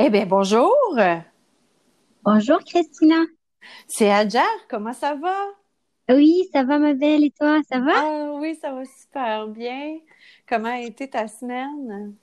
Eh 0.00 0.10
bien, 0.10 0.26
bonjour. 0.26 0.72
Bonjour 2.22 2.60
Christina. 2.60 3.16
C'est 3.88 4.08
Adjar, 4.08 4.46
comment 4.70 4.92
ça 4.92 5.16
va? 5.16 5.34
Oui, 6.08 6.48
ça 6.52 6.62
va 6.62 6.78
ma 6.78 6.94
belle 6.94 7.24
et 7.24 7.32
toi, 7.32 7.58
ça 7.68 7.80
va? 7.80 7.94
Ah 7.96 8.30
oui, 8.34 8.56
ça 8.62 8.72
va 8.72 8.84
super 8.84 9.48
bien. 9.48 9.98
Comment 10.48 10.68
a 10.68 10.82
été 10.82 11.10
ta 11.10 11.26
semaine? 11.26 12.14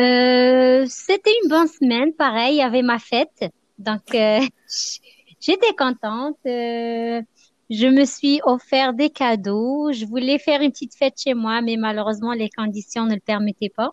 Euh, 0.00 0.86
c'était 0.88 1.34
une 1.44 1.50
bonne 1.50 1.68
semaine, 1.68 2.14
pareil, 2.14 2.54
il 2.54 2.58
y 2.60 2.62
avait 2.62 2.80
ma 2.80 2.98
fête. 2.98 3.44
Donc, 3.78 4.14
euh, 4.14 4.40
j'étais 5.40 5.74
contente. 5.76 6.38
Euh, 6.46 7.20
je 7.68 7.86
me 7.88 8.06
suis 8.06 8.40
offert 8.44 8.94
des 8.94 9.10
cadeaux. 9.10 9.92
Je 9.92 10.06
voulais 10.06 10.38
faire 10.38 10.62
une 10.62 10.72
petite 10.72 10.96
fête 10.96 11.20
chez 11.22 11.34
moi, 11.34 11.60
mais 11.60 11.76
malheureusement, 11.76 12.32
les 12.32 12.48
conditions 12.48 13.04
ne 13.04 13.16
le 13.16 13.20
permettaient 13.20 13.68
pas. 13.76 13.90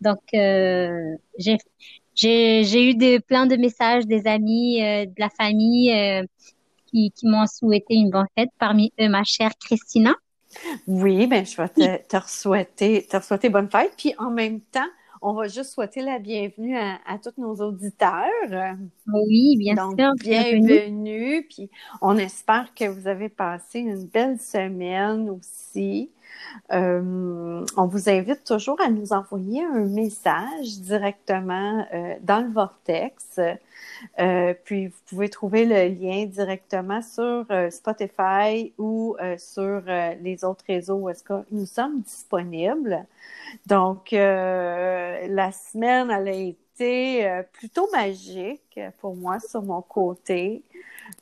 Donc, 0.00 0.20
euh, 0.34 1.16
j'ai 1.38 1.56
j'ai 2.18 2.90
eu 2.90 2.94
de, 2.94 3.18
plein 3.18 3.46
de 3.46 3.56
messages 3.56 4.06
des 4.06 4.26
amis, 4.26 4.82
euh, 4.82 5.06
de 5.06 5.14
la 5.18 5.30
famille 5.30 5.92
euh, 5.92 6.24
qui, 6.86 7.12
qui 7.12 7.26
m'ont 7.28 7.46
souhaité 7.46 7.94
une 7.94 8.10
bonne 8.10 8.26
fête. 8.36 8.50
Parmi 8.58 8.92
eux, 9.00 9.08
ma 9.08 9.24
chère 9.24 9.52
Christina. 9.58 10.14
Oui, 10.86 11.26
ben 11.26 11.44
je 11.44 11.56
vais 11.56 11.68
te, 11.68 12.06
te 12.08 12.28
souhaiter, 12.28 13.06
te 13.06 13.20
souhaiter 13.20 13.48
bonne 13.50 13.70
fête. 13.70 13.92
Puis 13.96 14.14
en 14.18 14.30
même 14.30 14.60
temps, 14.60 14.88
on 15.20 15.34
va 15.34 15.46
juste 15.46 15.72
souhaiter 15.72 16.00
la 16.00 16.18
bienvenue 16.18 16.76
à, 16.76 16.98
à 17.06 17.18
tous 17.18 17.40
nos 17.40 17.54
auditeurs. 17.56 18.24
Oui, 19.12 19.56
bien 19.58 19.74
Donc, 19.74 19.98
sûr. 19.98 20.12
Bienvenue. 20.18 21.46
Puis 21.48 21.70
on 22.00 22.16
espère 22.16 22.72
que 22.74 22.88
vous 22.88 23.06
avez 23.06 23.28
passé 23.28 23.80
une 23.80 24.06
belle 24.06 24.40
semaine 24.40 25.30
aussi. 25.30 26.10
Euh, 26.72 27.64
on 27.76 27.86
vous 27.86 28.08
invite 28.08 28.44
toujours 28.44 28.80
à 28.80 28.88
nous 28.88 29.12
envoyer 29.12 29.64
un 29.64 29.86
message 29.86 30.80
directement 30.80 31.86
euh, 31.92 32.14
dans 32.20 32.40
le 32.40 32.52
Vortex. 32.52 33.40
Euh, 34.18 34.54
puis 34.64 34.88
vous 34.88 34.98
pouvez 35.06 35.28
trouver 35.28 35.64
le 35.64 35.94
lien 35.94 36.26
directement 36.26 37.02
sur 37.02 37.46
Spotify 37.70 38.72
ou 38.78 39.16
sur 39.38 39.82
les 40.20 40.44
autres 40.44 40.64
réseaux 40.66 40.96
où 40.96 41.08
est-ce 41.08 41.24
que 41.24 41.44
nous 41.50 41.66
sommes 41.66 42.00
disponibles. 42.00 43.06
Donc, 43.66 44.12
la 44.12 45.52
semaine, 45.52 46.10
elle 46.10 46.28
a 46.28 46.32
été 46.32 47.42
plutôt 47.52 47.88
magique 47.92 48.80
pour 49.00 49.16
moi 49.16 49.40
sur 49.40 49.62
mon 49.62 49.82
côté. 49.82 50.62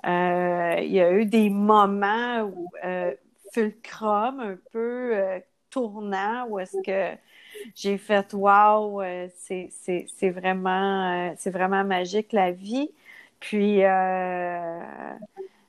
il 0.04 0.92
y 0.92 1.00
a 1.00 1.12
eu 1.12 1.24
des 1.24 1.48
moments 1.48 2.42
où 2.42 2.68
un 3.58 4.56
peu 4.72 5.40
tournant, 5.70 6.46
où 6.48 6.58
est-ce 6.58 6.80
que 6.82 7.18
j'ai 7.74 7.98
fait 7.98 8.32
wow, 8.32 9.02
euh, 9.02 9.28
c'est 9.38 10.30
vraiment, 10.30 11.30
euh, 11.30 11.50
vraiment 11.50 11.84
magique 11.84 12.32
la 12.32 12.52
vie. 12.52 12.90
Puis 13.40 13.84
euh, 13.84 14.80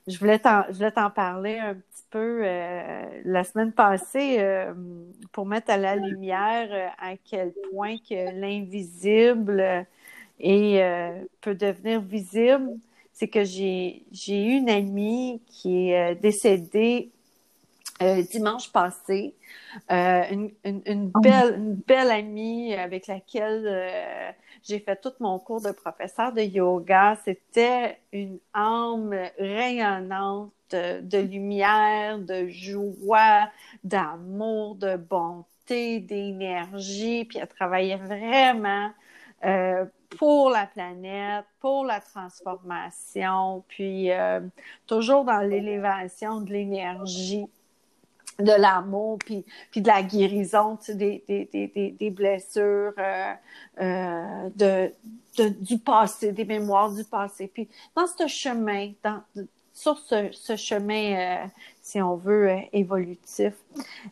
je 0.07 0.17
voulais 0.17 0.39
t'en 0.39 1.09
parler 1.09 1.57
un 1.59 1.75
petit 1.75 2.03
peu 2.09 2.41
la 3.25 3.43
semaine 3.43 3.73
passée 3.73 4.41
pour 5.33 5.45
mettre 5.45 5.69
à 5.69 5.77
la 5.77 5.97
lumière 5.97 6.93
à 6.97 7.17
quel 7.17 7.53
point 7.69 7.97
que 7.97 8.39
l'invisible 8.39 9.85
peut 10.39 11.55
devenir 11.55 11.99
visible. 11.99 12.69
C'est 13.11 13.27
que 13.27 13.43
j'ai 13.43 14.05
eu 14.29 14.57
une 14.59 14.69
amie 14.69 15.41
qui 15.47 15.91
est 15.91 16.15
décédée 16.15 17.11
euh, 18.01 18.21
dimanche 18.23 18.71
passé, 18.71 19.35
euh, 19.91 20.23
une, 20.31 20.51
une, 20.63 20.81
une, 20.85 21.11
oh. 21.15 21.19
belle, 21.19 21.55
une 21.55 21.75
belle 21.75 22.11
amie 22.11 22.73
avec 22.75 23.07
laquelle 23.07 23.63
euh, 23.65 24.31
j'ai 24.63 24.79
fait 24.79 24.95
tout 25.01 25.13
mon 25.19 25.39
cours 25.39 25.61
de 25.61 25.71
professeur 25.71 26.31
de 26.31 26.41
yoga. 26.41 27.17
C'était 27.25 27.99
une 28.11 28.39
âme 28.53 29.15
rayonnante 29.39 30.51
de, 30.71 31.17
lumière, 31.17 32.19
de 32.19 32.47
joie, 32.47 33.49
d'amour, 33.83 34.75
de 34.75 34.95
bonté, 34.97 35.99
d'énergie. 35.99 37.25
Puis 37.25 37.39
elle 37.39 37.47
travaillait 37.47 37.97
vraiment 37.97 38.91
euh, 39.45 39.85
pour 40.17 40.49
la 40.49 40.65
planète, 40.65 41.45
pour 41.59 41.85
la 41.85 41.99
transformation, 41.99 43.63
puis 43.67 44.11
euh, 44.11 44.39
toujours 44.87 45.25
dans 45.25 45.41
l'élévation 45.41 46.41
de 46.41 46.51
l'énergie 46.51 47.47
de 48.39 48.51
l'amour, 48.51 49.17
puis, 49.19 49.45
puis 49.71 49.81
de 49.81 49.87
la 49.87 50.03
guérison, 50.03 50.77
des, 50.89 51.23
des, 51.27 51.45
des, 51.51 51.95
des 51.99 52.09
blessures 52.11 52.93
euh, 52.97 53.33
euh, 53.81 54.49
de, 54.55 54.91
du 55.59 55.79
passé, 55.79 56.31
des 56.31 56.45
mémoires 56.45 56.91
du 56.91 57.03
passé. 57.03 57.47
Puis 57.47 57.67
dans 57.95 58.07
ce 58.07 58.27
chemin, 58.27 58.91
dans, 59.03 59.21
sur 59.73 59.97
ce, 59.99 60.29
ce 60.31 60.55
chemin, 60.55 61.43
euh, 61.43 61.47
si 61.81 62.01
on 62.01 62.15
veut, 62.15 62.49
évolutif. 62.73 63.53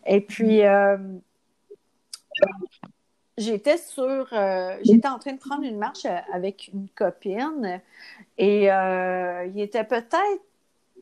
Et 0.06 0.22
puis, 0.22 0.62
j'étais 3.38 3.78
sur, 3.78 4.28
j'étais 4.84 5.08
en 5.08 5.20
train 5.20 5.34
de 5.34 5.40
prendre 5.40 5.64
une 5.64 5.78
marche 5.78 6.06
avec 6.34 6.70
une 6.74 6.88
copine 6.90 7.82
et 8.38 8.66
il 8.66 9.60
était 9.60 9.84
peut-être 9.84 10.42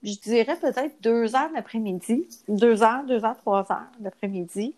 je 0.03 0.15
dirais 0.19 0.57
peut-être 0.59 1.01
deux 1.01 1.35
heures 1.35 1.49
l'après-midi, 1.53 2.27
deux 2.47 2.83
heures, 2.83 3.03
deux 3.05 3.23
heures, 3.23 3.37
trois 3.37 3.71
heures 3.71 3.87
l'après-midi. 4.01 4.75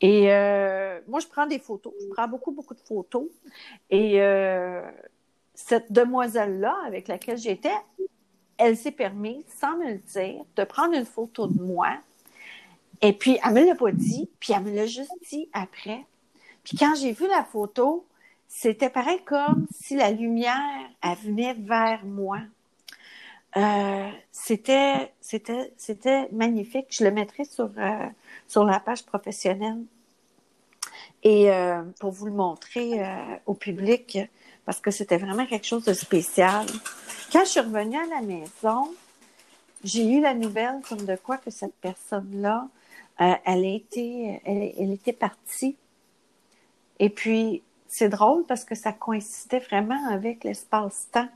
Et 0.00 0.32
euh, 0.32 1.00
moi, 1.08 1.20
je 1.20 1.26
prends 1.26 1.46
des 1.46 1.58
photos, 1.58 1.92
je 2.00 2.06
prends 2.12 2.28
beaucoup, 2.28 2.52
beaucoup 2.52 2.74
de 2.74 2.80
photos. 2.80 3.26
Et 3.90 4.20
euh, 4.20 4.82
cette 5.54 5.90
demoiselle-là 5.90 6.76
avec 6.86 7.08
laquelle 7.08 7.38
j'étais, 7.38 7.74
elle 8.58 8.76
s'est 8.76 8.92
permis, 8.92 9.44
sans 9.58 9.76
me 9.78 9.92
le 9.92 9.98
dire, 9.98 10.44
de 10.56 10.64
prendre 10.64 10.94
une 10.94 11.06
photo 11.06 11.46
de 11.46 11.60
moi. 11.62 11.96
Et 13.00 13.12
puis, 13.12 13.38
elle 13.44 13.54
me 13.54 13.64
l'a 13.64 13.74
pas 13.74 13.92
dit, 13.92 14.28
puis 14.38 14.52
elle 14.52 14.64
me 14.64 14.74
l'a 14.74 14.86
juste 14.86 15.12
dit 15.30 15.48
après. 15.52 16.04
Puis 16.62 16.76
quand 16.76 16.94
j'ai 16.96 17.12
vu 17.12 17.26
la 17.28 17.44
photo, 17.44 18.04
c'était 18.48 18.90
pareil 18.90 19.20
comme 19.24 19.66
si 19.70 19.96
la 19.96 20.10
lumière, 20.10 20.90
elle 21.02 21.16
venait 21.18 21.54
vers 21.54 22.04
moi. 22.04 22.40
Euh, 23.56 24.10
c'était, 24.30 25.12
c'était, 25.20 25.72
c'était 25.76 26.28
magnifique. 26.32 26.86
Je 26.90 27.04
le 27.04 27.10
mettrai 27.10 27.44
sur, 27.44 27.70
euh, 27.78 28.06
sur 28.46 28.64
la 28.64 28.80
page 28.80 29.04
professionnelle. 29.04 29.82
Et 31.22 31.50
euh, 31.50 31.82
pour 31.98 32.12
vous 32.12 32.26
le 32.26 32.32
montrer 32.32 33.02
au 33.46 33.54
public, 33.54 34.18
parce 34.64 34.80
que 34.80 34.90
c'était 34.92 35.16
vraiment 35.16 35.46
quelque 35.46 35.66
chose 35.66 35.84
de 35.84 35.92
spécial. 35.92 36.66
Quand 37.32 37.40
je 37.40 37.50
suis 37.50 37.60
revenue 37.60 37.96
à 37.96 38.06
la 38.06 38.20
maison, 38.20 38.94
j'ai 39.82 40.06
eu 40.06 40.20
la 40.20 40.34
nouvelle 40.34 40.80
comme 40.88 41.04
de 41.04 41.16
quoi 41.16 41.38
que 41.38 41.50
cette 41.50 41.74
personne-là, 41.80 42.68
elle, 43.18 43.64
était, 43.64 44.40
elle, 44.44 44.72
elle 44.78 44.92
était 44.92 45.12
partie. 45.12 45.76
Et 47.00 47.10
puis, 47.10 47.62
c'est 47.88 48.08
drôle 48.08 48.44
parce 48.46 48.64
que 48.64 48.76
ça 48.76 48.92
coïncidait 48.92 49.58
vraiment 49.58 50.08
avec 50.10 50.44
l'espace-temps 50.44 51.28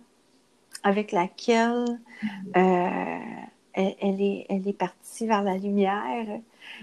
avec 0.83 1.13
laquelle 1.13 1.85
euh, 2.57 3.19
elle, 3.73 4.21
est, 4.21 4.47
elle 4.49 4.67
est 4.67 4.77
partie 4.77 5.27
vers 5.27 5.43
la 5.43 5.57
lumière. 5.57 6.41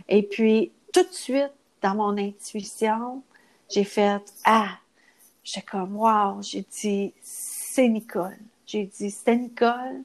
Et 0.07 0.23
puis, 0.23 0.71
tout 0.93 1.03
de 1.03 1.11
suite, 1.11 1.51
dans 1.81 1.95
mon 1.95 2.17
intuition, 2.17 3.23
j'ai 3.69 3.83
fait 3.83 4.21
Ah, 4.45 4.77
j'étais 5.43 5.65
comme 5.65 5.95
Wow, 5.95 6.41
j'ai 6.41 6.65
dit 6.69 7.13
c'est 7.21 7.87
Nicole. 7.87 8.37
J'ai 8.65 8.85
dit 8.85 9.11
c'est 9.11 9.35
Nicole 9.35 10.03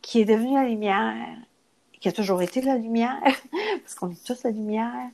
qui 0.00 0.20
est 0.20 0.24
devenue 0.24 0.54
la 0.54 0.68
lumière, 0.68 1.36
qui 2.00 2.08
a 2.08 2.12
toujours 2.12 2.40
été 2.40 2.62
la 2.62 2.76
lumière, 2.76 3.20
parce 3.82 3.94
qu'on 3.94 4.10
est 4.10 4.26
tous 4.26 4.42
la 4.42 4.50
lumière. 4.50 5.10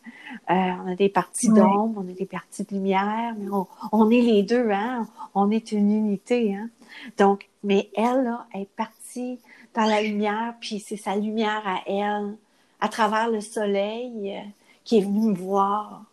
Euh, 0.50 0.54
on 0.54 0.92
a 0.92 0.94
des 0.94 1.08
parties 1.08 1.48
d'ombre, 1.48 2.02
on 2.04 2.08
a 2.08 2.12
des 2.12 2.26
parties 2.26 2.64
de 2.64 2.74
lumière, 2.74 3.34
mais 3.36 3.50
on, 3.50 3.66
on, 3.90 4.08
est 4.10 4.20
les 4.20 4.44
deux, 4.44 4.70
hein? 4.70 5.08
On 5.34 5.50
est 5.50 5.72
une 5.72 5.90
unité, 5.90 6.54
hein? 6.54 6.70
Donc, 7.18 7.48
mais 7.64 7.90
elle, 7.96 8.22
là, 8.22 8.46
est 8.54 8.70
partie 8.70 9.40
dans 9.74 9.84
la 9.84 10.00
lumière, 10.00 10.54
puis 10.60 10.78
c'est 10.78 10.96
sa 10.96 11.16
lumière 11.16 11.62
à 11.66 11.80
elle, 11.86 12.36
à 12.80 12.88
travers 12.88 13.30
le 13.30 13.40
soleil, 13.40 14.36
euh, 14.36 14.48
qui 14.84 14.98
est 14.98 15.02
venu 15.02 15.30
me 15.30 15.34
voir 15.34 16.04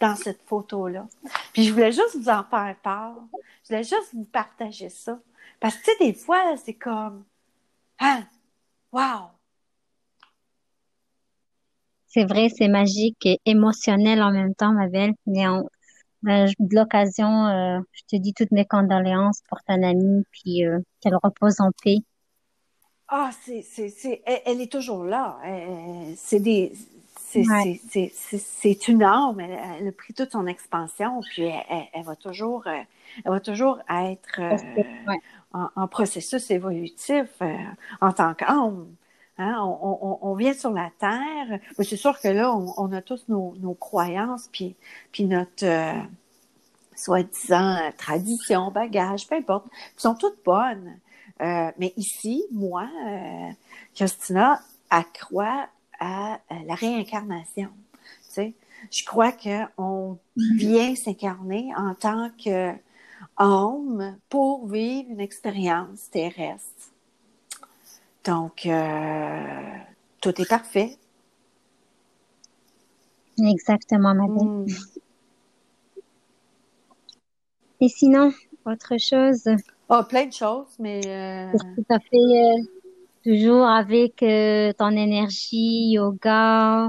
dans 0.00 0.16
cette 0.16 0.42
photo-là. 0.42 1.06
Puis 1.52 1.64
je 1.64 1.72
voulais 1.72 1.92
juste 1.92 2.16
vous 2.16 2.28
en 2.28 2.42
faire 2.42 2.74
part. 2.82 3.14
Je 3.62 3.68
voulais 3.68 3.84
juste 3.84 4.12
vous 4.12 4.24
partager 4.24 4.88
ça. 4.88 5.18
Parce 5.60 5.76
que, 5.76 5.84
tu 5.84 5.90
sais, 5.92 6.04
des 6.04 6.12
fois, 6.12 6.56
c'est 6.56 6.74
comme, 6.74 7.24
ah, 7.98 8.22
wow! 8.92 9.35
C'est 12.16 12.24
vrai, 12.24 12.48
c'est 12.48 12.68
magique 12.68 13.26
et 13.26 13.40
émotionnel 13.44 14.22
en 14.22 14.30
même 14.30 14.54
temps, 14.54 14.72
ma 14.72 14.88
belle. 14.88 15.12
Mais 15.26 15.46
on, 15.48 15.68
ben, 16.22 16.50
de 16.58 16.74
l'occasion, 16.74 17.46
euh, 17.46 17.78
je 17.92 18.02
te 18.08 18.16
dis 18.16 18.32
toutes 18.32 18.52
mes 18.52 18.64
condoléances 18.64 19.42
pour 19.50 19.58
ta 19.64 19.74
amie, 19.74 20.24
puis 20.32 20.64
euh, 20.64 20.78
qu'elle 21.02 21.16
repose 21.22 21.60
en 21.60 21.72
paix. 21.84 21.98
Ah, 23.08 23.28
c'est, 23.44 23.60
c'est, 23.60 23.90
c'est, 23.90 24.22
elle, 24.46 24.62
est 24.62 24.72
toujours 24.72 25.04
là. 25.04 25.38
C'est 26.16 26.40
des, 26.40 26.72
c'est 27.12 28.88
une 28.88 29.02
arme. 29.02 29.40
Elle, 29.40 29.86
a 29.86 29.92
pris 29.92 30.14
toute 30.14 30.32
son 30.32 30.46
expansion, 30.46 31.20
puis 31.20 31.42
elle, 31.44 32.02
va 32.02 32.16
toujours, 32.16 32.66
elle 32.66 32.86
va 33.30 33.40
toujours 33.40 33.78
être 33.90 34.40
en, 35.52 35.86
processus 35.86 36.50
évolutif 36.50 37.28
en 38.00 38.12
tant 38.12 38.32
qu'âme. 38.32 38.86
Hein, 39.38 39.60
on, 39.60 40.34
vient 40.34 40.54
sur 40.54 40.70
la 40.70 40.90
terre. 40.98 41.60
C'est 41.78 41.96
sûr 41.96 42.18
que 42.18 42.28
là, 42.28 42.54
on, 42.54 42.92
a 42.92 43.02
tous 43.02 43.28
nos, 43.28 43.74
croyances, 43.78 44.48
puis, 44.50 44.76
puis 45.12 45.24
notre 45.24 45.64
euh, 45.66 45.92
soi-disant 46.94 47.78
tradition, 47.98 48.70
bagage, 48.70 49.26
peu 49.28 49.34
importe. 49.34 49.66
Elles 49.72 50.00
sont 50.00 50.14
toutes 50.14 50.42
bonnes. 50.42 50.98
Euh, 51.42 51.70
mais 51.78 51.92
ici, 51.98 52.44
moi, 52.50 52.88
euh, 53.06 53.50
Christina, 53.94 54.62
accroît 54.88 55.68
à 56.00 56.40
la 56.66 56.74
réincarnation. 56.74 57.68
Tu 57.92 58.32
sais, 58.32 58.54
je 58.90 59.04
crois 59.04 59.32
qu'on 59.32 60.18
vient 60.56 60.94
s'incarner 60.94 61.74
en 61.76 61.94
tant 61.94 62.30
qu'homme 62.42 64.16
pour 64.30 64.66
vivre 64.66 65.10
une 65.10 65.20
expérience 65.20 66.08
terrestre. 66.10 66.92
Donc, 68.26 68.66
euh, 68.66 69.78
tout 70.20 70.40
est 70.40 70.48
parfait. 70.48 70.96
Exactement, 73.38 74.14
madame. 74.14 74.64
Mm. 74.64 74.66
Et 77.80 77.88
sinon, 77.88 78.32
autre 78.64 78.94
chose? 78.98 79.44
Oh, 79.88 80.02
plein 80.08 80.26
de 80.26 80.32
choses, 80.32 80.74
mais... 80.80 81.00
Euh... 81.06 81.52
Tout 81.52 81.84
à 81.88 82.00
fait, 82.00 82.16
euh, 82.16 82.62
toujours 83.22 83.66
avec 83.66 84.22
euh, 84.22 84.72
ton 84.72 84.90
énergie, 84.90 85.92
yoga? 85.92 86.88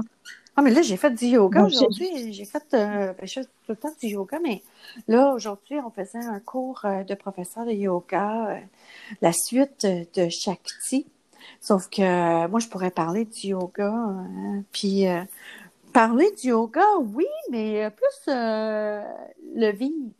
Ah, 0.56 0.62
mais 0.62 0.70
là, 0.70 0.82
j'ai 0.82 0.96
fait 0.96 1.12
du 1.12 1.26
yoga 1.26 1.66
aujourd'hui. 1.66 2.32
J'ai 2.32 2.46
fait, 2.46 2.64
ben, 2.72 3.14
je 3.22 3.34
fais 3.34 3.44
tout 3.44 3.50
le 3.68 3.76
temps 3.76 3.92
du 4.02 4.08
yoga, 4.08 4.40
mais 4.42 4.62
là, 5.06 5.32
aujourd'hui, 5.32 5.76
on 5.78 5.90
faisait 5.90 6.18
un 6.18 6.40
cours 6.40 6.80
de 6.84 7.14
professeur 7.14 7.64
de 7.64 7.70
yoga, 7.70 8.58
la 9.22 9.32
suite 9.32 9.86
de 9.86 10.28
Shakti. 10.28 11.06
Sauf 11.60 11.88
que 11.88 12.02
euh, 12.02 12.48
moi, 12.48 12.60
je 12.60 12.68
pourrais 12.68 12.90
parler 12.90 13.24
du 13.24 13.48
yoga. 13.48 13.92
Hein, 13.92 14.62
puis 14.72 15.06
euh, 15.06 15.22
parler 15.92 16.30
du 16.40 16.48
yoga, 16.48 16.84
oui, 17.00 17.26
mais 17.50 17.84
euh, 17.84 17.90
plus 17.90 18.26
le 18.26 19.72
vivre. 19.72 20.10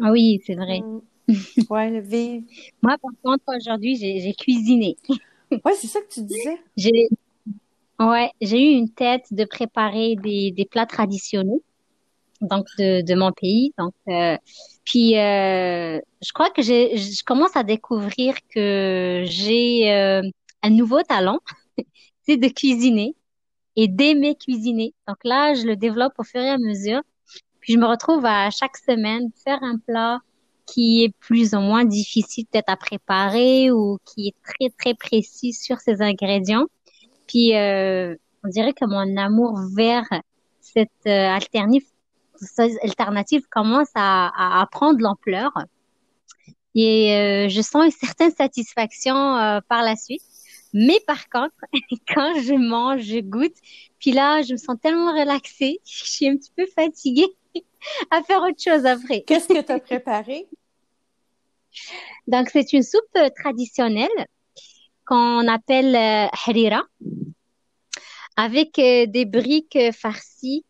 Ah 0.00 0.10
oui, 0.10 0.40
c'est 0.46 0.54
vrai. 0.54 0.80
Mm. 0.80 1.00
Oui, 1.70 1.90
le 1.90 2.00
vivre. 2.00 2.44
Moi, 2.82 2.96
par 2.98 3.12
contre, 3.22 3.44
aujourd'hui, 3.56 3.96
j'ai 3.96 4.34
cuisiné. 4.34 4.96
oui, 5.50 5.72
c'est 5.76 5.86
ça 5.86 6.00
que 6.00 6.12
tu 6.12 6.22
disais. 6.22 6.58
J'ai 6.76 7.08
ouais, 8.00 8.30
j'ai 8.40 8.58
eu 8.58 8.76
une 8.76 8.90
tête 8.90 9.26
de 9.30 9.44
préparer 9.44 10.16
des, 10.16 10.50
des 10.50 10.64
plats 10.64 10.86
traditionnels 10.86 11.60
donc 12.42 12.66
de, 12.78 13.02
de 13.02 13.14
mon 13.14 13.32
pays. 13.32 13.72
Donc, 13.78 13.94
puis, 14.84 15.16
euh, 15.18 16.00
je 16.22 16.32
crois 16.32 16.50
que 16.50 16.62
je 16.62 17.24
commence 17.24 17.56
à 17.56 17.62
découvrir 17.62 18.34
que 18.54 19.22
j'ai 19.26 19.92
euh, 19.92 20.22
un 20.62 20.70
nouveau 20.70 21.02
talent, 21.02 21.38
c'est 22.26 22.36
de 22.36 22.48
cuisiner 22.48 23.14
et 23.76 23.88
d'aimer 23.88 24.34
cuisiner. 24.36 24.94
Donc 25.08 25.18
là, 25.24 25.54
je 25.54 25.66
le 25.66 25.76
développe 25.76 26.14
au 26.18 26.24
fur 26.24 26.40
et 26.40 26.50
à 26.50 26.58
mesure. 26.58 27.02
Puis 27.60 27.74
je 27.74 27.78
me 27.78 27.86
retrouve 27.86 28.24
à 28.26 28.50
chaque 28.50 28.76
semaine 28.76 29.30
faire 29.44 29.62
un 29.62 29.78
plat 29.78 30.18
qui 30.66 31.04
est 31.04 31.14
plus 31.20 31.54
ou 31.54 31.60
moins 31.60 31.84
difficile 31.84 32.46
peut-être 32.50 32.68
à 32.68 32.76
préparer 32.76 33.70
ou 33.70 33.98
qui 34.04 34.28
est 34.28 34.34
très 34.42 34.70
très 34.70 34.94
précis 34.94 35.52
sur 35.52 35.78
ses 35.78 36.02
ingrédients. 36.02 36.66
Puis 37.28 37.56
euh, 37.56 38.16
on 38.44 38.48
dirait 38.48 38.72
que 38.72 38.84
mon 38.84 39.16
amour 39.16 39.58
vers 39.76 40.08
cette 40.60 40.90
euh, 41.06 41.28
alternative 41.28 41.91
alternative 42.82 43.42
commence 43.50 43.90
à, 43.94 44.60
à, 44.60 44.66
prendre 44.66 45.00
l'ampleur. 45.00 45.52
Et 46.74 47.14
euh, 47.14 47.48
je 47.48 47.60
sens 47.60 47.84
une 47.84 47.90
certaine 47.90 48.32
satisfaction 48.32 49.36
euh, 49.36 49.60
par 49.68 49.82
la 49.82 49.96
suite. 49.96 50.22
Mais 50.72 51.00
par 51.06 51.28
contre, 51.28 51.54
quand 52.08 52.40
je 52.40 52.54
mange, 52.54 53.02
je 53.02 53.20
goûte, 53.20 53.56
puis 53.98 54.12
là, 54.12 54.42
je 54.42 54.52
me 54.52 54.58
sens 54.58 54.76
tellement 54.80 55.12
relaxée, 55.12 55.80
je 55.84 56.04
suis 56.04 56.28
un 56.28 56.36
petit 56.36 56.52
peu 56.56 56.66
fatiguée 56.66 57.28
à 58.10 58.22
faire 58.22 58.42
autre 58.42 58.62
chose 58.62 58.86
après. 58.86 59.22
Qu'est-ce 59.22 59.48
que 59.48 59.60
tu 59.60 59.72
as 59.72 59.80
préparé? 59.80 60.46
Donc, 62.26 62.50
c'est 62.50 62.72
une 62.72 62.82
soupe 62.82 63.18
traditionnelle 63.36 64.26
qu'on 65.06 65.48
appelle 65.48 65.96
euh, 65.96 66.28
harira, 66.46 66.82
avec 68.36 68.74
des 68.76 69.24
briques 69.24 69.78
farcies. 69.92 70.64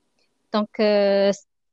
Donc, 0.53 0.69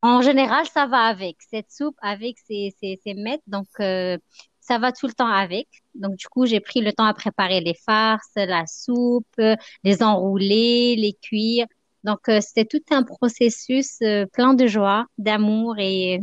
en 0.01 0.21
général, 0.21 0.65
ça 0.67 0.85
va 0.85 1.03
avec. 1.03 1.37
Cette 1.49 1.71
soupe 1.71 1.97
avec 2.01 2.37
ses, 2.39 2.73
ses, 2.79 2.99
ses 3.03 3.13
mets, 3.13 3.41
donc 3.47 3.67
euh, 3.79 4.17
ça 4.59 4.77
va 4.77 4.91
tout 4.91 5.07
le 5.07 5.13
temps 5.13 5.27
avec. 5.27 5.67
Donc 5.95 6.15
du 6.15 6.27
coup, 6.27 6.45
j'ai 6.45 6.59
pris 6.59 6.81
le 6.81 6.93
temps 6.93 7.05
à 7.05 7.13
préparer 7.13 7.59
les 7.61 7.73
farces, 7.73 8.31
la 8.35 8.65
soupe, 8.67 9.41
les 9.83 10.03
enrouler, 10.03 10.95
les 10.95 11.13
cuire. 11.13 11.65
Donc 12.03 12.29
euh, 12.29 12.39
c'était 12.41 12.65
tout 12.65 12.83
un 12.91 13.03
processus 13.03 13.97
euh, 14.01 14.25
plein 14.27 14.53
de 14.53 14.67
joie, 14.67 15.05
d'amour 15.17 15.75
et 15.79 16.19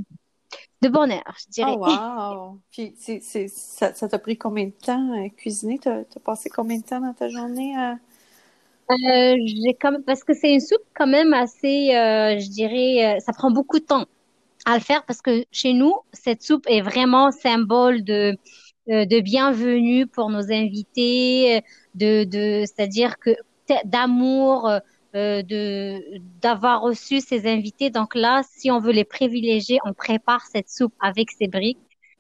de 0.82 0.88
bonheur, 0.88 1.37
je 1.38 1.50
dirais. 1.50 1.75
Oh 1.76 1.87
wow! 1.87 2.61
Puis 2.70 2.94
c'est, 2.99 3.20
c'est, 3.20 3.49
ça, 3.49 3.93
ça 3.93 4.08
t'a 4.08 4.19
pris 4.19 4.38
combien 4.38 4.67
de 4.67 4.70
temps 4.70 5.12
à 5.12 5.28
cuisiner? 5.28 5.78
T'as, 5.78 6.00
as 6.00 6.20
passé 6.25 6.49
combien 6.49 6.78
de 6.78 6.84
temps 6.84 7.00
dans 7.00 7.12
ta 7.12 7.28
journée 7.28 7.76
à 7.76 7.99
euh, 8.91 9.35
j'ai 9.47 9.75
comme 9.75 10.03
parce 10.05 10.25
que 10.25 10.33
c'est 10.35 10.53
une 10.53 10.61
soupe 10.61 10.83
quand 10.94 11.06
même 11.06 11.35
assez, 11.35 11.94
euh, 11.94 12.38
je 12.38 12.49
dirais, 12.50 13.17
euh, 13.17 13.21
ça 13.21 13.33
prend 13.33 13.50
beaucoup 13.50 13.79
de 13.81 13.85
temps 13.85 14.06
à 14.67 14.75
le 14.77 14.81
faire 14.83 15.05
parce 15.06 15.23
que 15.23 15.44
chez 15.53 15.73
nous, 15.73 15.94
cette 16.12 16.43
soupe 16.43 16.65
est 16.69 16.83
vraiment 16.83 17.31
symbole 17.33 18.05
de 18.05 18.37
euh, 18.91 19.05
de 19.06 19.21
bienvenue 19.21 20.06
pour 20.06 20.31
nos 20.31 20.53
invités, 20.53 21.62
de 21.94 22.25
de 22.25 22.65
c'est-à-dire 22.67 23.19
que 23.19 23.31
d'amour, 23.85 24.69
euh, 25.17 25.43
de 25.43 26.00
d'avoir 26.41 26.83
reçu 26.83 27.21
ces 27.21 27.47
invités. 27.49 27.91
Donc 27.91 28.15
là, 28.15 28.43
si 28.56 28.71
on 28.71 28.79
veut 28.81 28.93
les 28.93 29.05
privilégier, 29.05 29.79
on 29.85 29.94
prépare 29.94 30.43
cette 30.53 30.69
soupe 30.71 30.94
avec 31.00 31.31
ces 31.33 31.49
briques. 31.49 31.79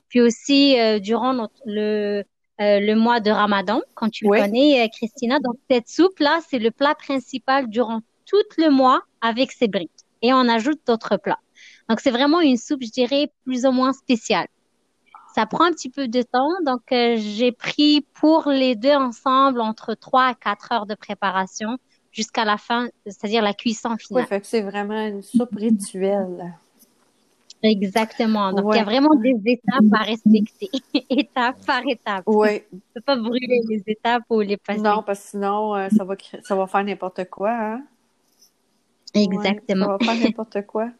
Puis 0.08 0.20
aussi 0.20 0.76
durant 1.02 1.34
notre, 1.34 1.54
le 1.66 2.24
euh, 2.60 2.80
le 2.80 2.94
mois 2.94 3.20
de 3.20 3.30
Ramadan, 3.30 3.82
quand 3.94 4.08
tu 4.08 4.24
le 4.24 4.30
connais, 4.30 4.82
euh, 4.82 4.88
Christina. 4.88 5.38
Donc, 5.40 5.56
cette 5.70 5.88
soupe-là, 5.88 6.40
c'est 6.48 6.58
le 6.58 6.70
plat 6.70 6.94
principal 6.94 7.68
durant 7.68 8.00
tout 8.24 8.36
le 8.56 8.70
mois 8.70 9.02
avec 9.20 9.52
ses 9.52 9.68
briques. 9.68 9.90
Et 10.22 10.32
on 10.32 10.48
ajoute 10.48 10.80
d'autres 10.86 11.18
plats. 11.18 11.40
Donc, 11.88 12.00
c'est 12.00 12.10
vraiment 12.10 12.40
une 12.40 12.56
soupe, 12.56 12.82
je 12.82 12.90
dirais, 12.90 13.30
plus 13.44 13.66
ou 13.66 13.72
moins 13.72 13.92
spéciale. 13.92 14.48
Ça 15.34 15.44
prend 15.44 15.64
un 15.64 15.72
petit 15.72 15.90
peu 15.90 16.08
de 16.08 16.22
temps. 16.22 16.50
Donc, 16.64 16.80
euh, 16.92 17.16
j'ai 17.18 17.52
pris 17.52 18.06
pour 18.14 18.48
les 18.48 18.74
deux 18.74 18.94
ensemble 18.94 19.60
entre 19.60 19.94
trois 19.94 20.28
à 20.28 20.34
quatre 20.34 20.72
heures 20.72 20.86
de 20.86 20.94
préparation 20.94 21.76
jusqu'à 22.10 22.46
la 22.46 22.56
fin, 22.56 22.88
c'est-à-dire 23.04 23.42
la 23.42 23.52
cuisson 23.52 23.96
finale. 23.98 24.22
Oui, 24.22 24.28
fait 24.28 24.40
que 24.40 24.46
c'est 24.46 24.62
vraiment 24.62 25.06
une 25.06 25.22
soupe 25.22 25.54
rituelle. 25.54 26.54
Exactement. 27.62 28.52
Donc, 28.52 28.74
il 28.74 28.78
y 28.78 28.80
a 28.80 28.84
vraiment 28.84 29.14
des 29.14 29.36
étapes 29.44 29.84
à 29.92 30.04
respecter, 30.04 30.70
étape 31.10 31.64
par 31.66 31.82
étape. 31.86 32.24
Oui. 32.26 32.60
Tu 32.70 32.76
ne 32.76 32.80
peux 32.94 33.00
pas 33.00 33.16
brûler 33.16 33.60
les 33.68 33.82
étapes 33.86 34.24
ou 34.30 34.40
les 34.40 34.56
passer. 34.56 34.80
Non, 34.80 35.02
parce 35.02 35.20
que 35.20 35.28
sinon, 35.30 35.74
euh, 35.74 35.88
ça, 35.96 36.04
va, 36.04 36.14
ça 36.42 36.54
va 36.54 36.66
faire 36.66 36.84
n'importe 36.84 37.28
quoi. 37.30 37.50
Hein? 37.50 37.82
Exactement. 39.14 39.86
ça 39.86 39.92
va 39.92 39.98
faire 39.98 40.24
n'importe 40.28 40.66
quoi. 40.66 40.90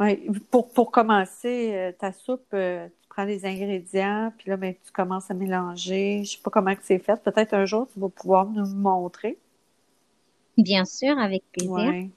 Ouais. 0.00 0.22
Pour, 0.50 0.72
pour 0.72 0.90
commencer, 0.90 1.72
euh, 1.74 1.92
ta 1.92 2.12
soupe, 2.12 2.46
euh, 2.54 2.86
tu 3.00 3.08
prends 3.08 3.24
les 3.24 3.46
ingrédients, 3.46 4.32
puis 4.36 4.50
là, 4.50 4.56
ben, 4.56 4.74
tu 4.84 4.92
commences 4.92 5.30
à 5.30 5.34
mélanger. 5.34 6.16
Je 6.16 6.20
ne 6.20 6.24
sais 6.24 6.38
pas 6.42 6.50
comment 6.50 6.74
c'est 6.82 6.98
fait. 6.98 7.20
Peut-être 7.22 7.54
un 7.54 7.64
jour, 7.64 7.88
tu 7.92 7.98
vas 8.00 8.08
pouvoir 8.08 8.46
nous 8.46 8.66
montrer. 8.66 9.38
Bien 10.56 10.84
sûr, 10.84 11.18
avec 11.18 11.44
plaisir. 11.52 12.08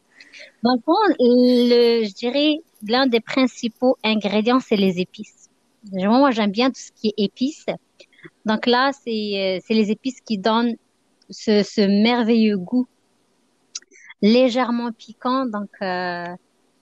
Dans 0.63 0.73
le 0.73 0.81
fond, 0.81 0.95
le, 1.19 2.05
je 2.05 2.13
dirais, 2.13 2.61
l'un 2.87 3.07
des 3.07 3.19
principaux 3.19 3.97
ingrédients, 4.03 4.59
c'est 4.59 4.75
les 4.75 4.99
épices. 4.99 5.49
Moi, 5.91 6.31
j'aime 6.31 6.51
bien 6.51 6.69
tout 6.69 6.79
ce 6.79 6.91
qui 6.91 7.09
est 7.09 7.23
épices. 7.23 7.65
Donc 8.45 8.65
là, 8.65 8.91
c'est 9.03 9.59
euh, 9.71 9.73
les 9.73 9.91
épices 9.91 10.21
qui 10.21 10.37
donnent 10.37 10.75
ce, 11.29 11.63
ce 11.63 11.81
merveilleux 11.81 12.57
goût 12.57 12.87
légèrement 14.21 14.91
piquant. 14.91 15.45
Donc, 15.45 15.69
euh, 15.81 16.25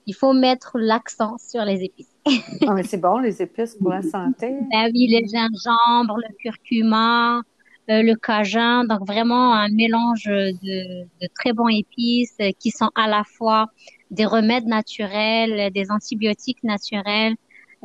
il 0.06 0.16
faut 0.16 0.34
mettre 0.34 0.78
l'accent 0.78 1.38
sur 1.38 1.64
les 1.64 1.84
épices. 1.84 2.12
ah, 2.68 2.74
mais 2.74 2.84
c'est 2.84 2.98
bon, 2.98 3.20
les 3.20 3.42
épices 3.42 3.76
pour 3.76 3.90
la 3.90 4.02
santé. 4.02 4.54
Ben 4.72 4.92
oui, 4.94 5.08
le 5.10 5.26
gingembre, 5.26 6.18
le 6.18 6.36
curcuma, 6.40 7.42
euh, 7.90 8.04
le 8.04 8.16
cajun. 8.16 8.84
Donc, 8.84 9.06
vraiment 9.08 9.54
un 9.54 9.70
mélange 9.70 10.26
de, 10.26 11.04
de 11.04 11.28
très 11.36 11.54
bons 11.54 11.70
épices 11.70 12.38
qui 12.60 12.72
sont 12.72 12.90
à 12.96 13.08
la 13.08 13.24
fois 13.24 13.68
des 14.12 14.26
remèdes 14.26 14.66
naturels, 14.66 15.72
des 15.72 15.92
antibiotiques 15.92 16.64
naturels, 16.64 17.36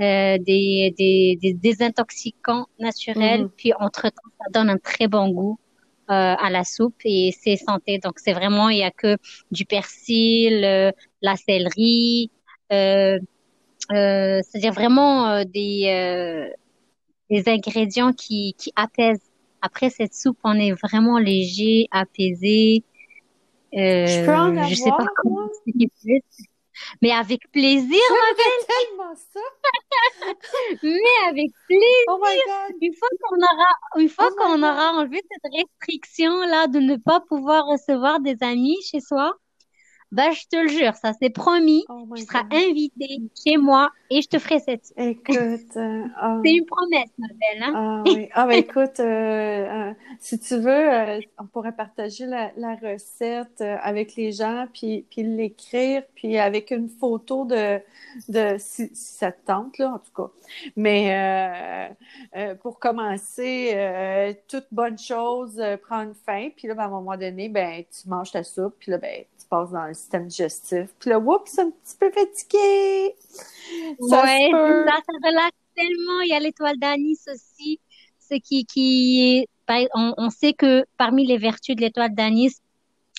euh, 0.00 0.38
des, 0.38 0.94
des, 0.98 1.38
des 1.40 1.54
désintoxicants 1.54 2.66
naturels. 2.78 3.42
Mhm. 3.42 3.50
Puis 3.56 3.72
entre-temps, 3.78 4.22
ça 4.40 4.50
donne 4.52 4.70
un 4.70 4.78
très 4.78 5.08
bon 5.08 5.28
goût. 5.28 5.58
à 6.08 6.50
la 6.50 6.64
soupe 6.64 7.00
et 7.04 7.32
c'est 7.40 7.56
santé. 7.56 7.98
Donc 7.98 8.18
c'est 8.18 8.34
vraiment 8.34 8.68
il 8.68 8.78
y 8.78 8.82
a 8.82 8.90
que 8.90 9.16
du 9.50 9.64
persil, 9.64 10.60
la 11.22 11.36
céleri, 11.36 12.30
c'est-à-dire 12.70 14.72
vraiment 14.72 15.44
des 15.44 16.50
des 17.30 17.48
ingrédients 17.48 18.12
qui 18.12 18.54
qui 18.58 18.72
apaisent. 18.76 19.30
Après 19.62 19.88
cette 19.88 20.14
soupe, 20.14 20.38
on 20.44 20.54
est 20.54 20.72
vraiment 20.72 21.18
léger, 21.18 21.88
apaisé. 21.90 22.84
Je 23.74 24.24
peux 24.24 24.32
en 24.32 24.56
avoir, 24.56 24.68
sais 24.68 24.90
pas 24.90 25.06
comment 25.16 25.48
mais 27.02 27.12
avec 27.12 27.40
plaisir, 27.52 28.00
ma 28.10 28.34
belle. 28.36 28.66
tellement 28.68 29.14
ça. 29.14 29.40
Mais 30.82 31.28
avec 31.28 31.50
plaisir. 31.66 32.04
Oh 32.08 32.18
my 32.22 32.36
God. 32.46 32.76
Une 32.80 32.94
fois 32.94 33.08
qu'on 33.22 33.36
aura, 33.36 34.02
une 34.02 34.08
fois 34.08 34.28
oh 34.30 34.34
qu'on 34.36 34.62
aura 34.62 34.92
enlevé 34.92 35.22
cette 35.30 35.52
restriction 35.52 36.40
là 36.40 36.66
de 36.66 36.78
ne 36.80 36.96
pas 36.96 37.20
pouvoir 37.20 37.66
recevoir 37.66 38.20
des 38.20 38.36
amis 38.40 38.76
chez 38.90 39.00
soi, 39.00 39.34
bah, 40.14 40.30
je 40.30 40.47
te 40.47 40.56
le 40.56 40.68
jure, 40.68 40.94
ça 40.94 41.12
c'est 41.21 41.30
promis. 41.30 41.85
Oh 41.88 42.06
tu 42.14 42.23
seras 42.23 42.44
invité 42.52 43.21
chez 43.44 43.56
moi 43.56 43.90
et 44.11 44.23
je 44.23 44.28
te 44.28 44.38
ferai 44.38 44.61
cette. 44.61 44.92
Écoute, 44.97 45.76
euh, 45.76 46.04
oh. 46.23 46.40
c'est 46.44 46.52
une 46.52 46.66
promesse, 46.66 47.11
ma 47.18 47.26
belle. 47.26 47.62
Hein? 47.62 47.73
Ah 47.75 48.02
oui. 48.06 48.28
Ah 48.33 48.47
ben 48.47 48.54
écoute, 48.59 49.00
euh, 49.00 49.88
euh, 49.90 49.92
si 50.21 50.38
tu 50.38 50.56
veux, 50.56 51.21
on 51.38 51.47
pourrait 51.47 51.73
partager 51.73 52.26
la, 52.26 52.52
la 52.56 52.76
recette 52.76 53.61
avec 53.61 54.14
les 54.14 54.30
gens, 54.30 54.66
puis, 54.73 55.04
puis 55.11 55.25
l'écrire, 55.25 56.04
puis 56.14 56.38
avec 56.38 56.71
une 56.71 56.88
photo 56.88 57.44
de, 57.44 57.80
de 58.28 58.54
si, 58.59 58.90
si, 58.94 59.14
ça 59.14 59.33
te 59.33 59.44
tente 59.44 59.78
là, 59.78 59.94
en 59.94 59.99
tout 59.99 60.12
cas. 60.14 60.30
Mais 60.76 61.90
pour 62.62 62.78
commencer, 62.78 64.37
toute 64.47 64.66
bonne 64.71 64.99
chose 64.99 65.61
prend 65.83 66.02
une 66.02 66.14
fin, 66.14 66.50
puis 66.56 66.68
là, 66.68 66.75
ben, 66.75 66.85
à 66.85 66.87
un 66.87 66.90
moment 66.90 67.16
donné, 67.16 67.49
ben 67.49 67.83
tu 67.83 68.09
manges 68.09 68.30
ta 68.30 68.44
soupe, 68.44 68.76
puis 68.78 68.92
là, 68.92 68.99
ben 68.99 69.25
tu 69.44 69.48
passes 69.48 69.70
dans 69.70 69.86
le 69.86 69.94
système 69.94 70.26
digestif. 70.26 70.88
Puis 70.98 71.10
là, 71.10 71.18
oups, 71.18 71.58
un 71.58 71.70
petit 71.70 71.96
peu 71.98 72.10
fatigué. 72.10 73.14
Ça 74.08 74.22
ouais, 74.24 74.50
ça, 74.50 74.96
ça 74.96 75.28
relaxe 75.28 75.56
tellement. 75.74 76.20
Il 76.22 76.28
y 76.28 76.34
a 76.34 76.40
l'étoile 76.40 76.78
d'anis 76.78 77.20
aussi. 77.32 77.80
Ce 78.18 78.36
qui, 78.36 78.64
qui 78.64 79.46
on, 79.68 80.14
on, 80.16 80.30
sait 80.30 80.54
que 80.54 80.84
parmi 80.96 81.26
les 81.26 81.38
vertus 81.38 81.76
de 81.76 81.82
l'étoile 81.82 82.14
d'anis, 82.14 82.56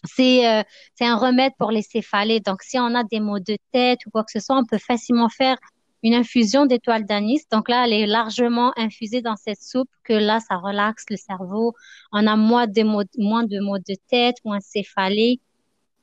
c'est 0.04 0.48
euh, 0.48 0.64
c'est 0.96 1.06
un 1.06 1.16
remède 1.16 1.54
pour 1.58 1.72
les 1.72 1.82
céphalées. 1.82 2.40
Donc, 2.40 2.64
si 2.64 2.80
on 2.80 2.96
a 2.96 3.04
des 3.04 3.20
maux 3.20 3.40
de 3.40 3.58
tête 3.72 4.00
ou 4.06 4.10
quoi 4.10 4.24
que 4.24 4.32
ce 4.32 4.40
soit, 4.40 4.58
on 4.58 4.66
peut 4.66 4.80
facilement 4.80 5.30
faire 5.30 5.58
une 6.04 6.14
infusion 6.14 6.68
d'étoile 6.68 7.06
d'anis. 7.06 7.46
Donc 7.52 7.68
là, 7.68 7.86
elle 7.86 7.94
est 7.94 8.06
largement 8.06 8.72
infusée 8.78 9.22
dans 9.22 9.36
cette 9.36 9.62
soupe 9.62 9.90
que 10.04 10.14
là, 10.14 10.40
ça 10.40 10.58
relaxe 10.58 11.06
le 11.10 11.18
cerveau. 11.18 11.74
On 12.12 12.28
a 12.28 12.36
moins 12.36 12.68
de 12.68 12.84
maux, 12.84 13.04
moins 13.18 13.44
de 13.44 13.60
maux 13.60 13.80
de 13.80 13.96
tête, 14.08 14.36
moins 14.46 14.60
céphalées. 14.60 15.40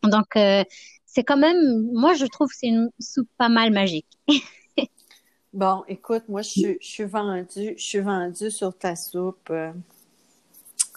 Donc, 0.04 0.36
euh, 0.36 0.64
c'est 1.06 1.24
quand 1.24 1.36
même, 1.36 1.88
moi, 1.92 2.14
je 2.14 2.26
trouve 2.26 2.48
que 2.48 2.56
c'est 2.56 2.68
une 2.68 2.90
soupe 2.98 3.28
pas 3.38 3.48
mal 3.48 3.72
magique. 3.72 4.06
bon, 5.52 5.84
écoute, 5.88 6.24
moi, 6.28 6.42
je 6.42 6.48
suis, 6.48 6.78
je 6.80 6.86
suis 6.86 7.04
vendue, 7.04 7.74
je 7.76 7.82
suis 7.82 8.00
vendue 8.00 8.50
sur 8.50 8.76
ta 8.76 8.96
soupe. 8.96 9.48
Euh, 9.50 9.72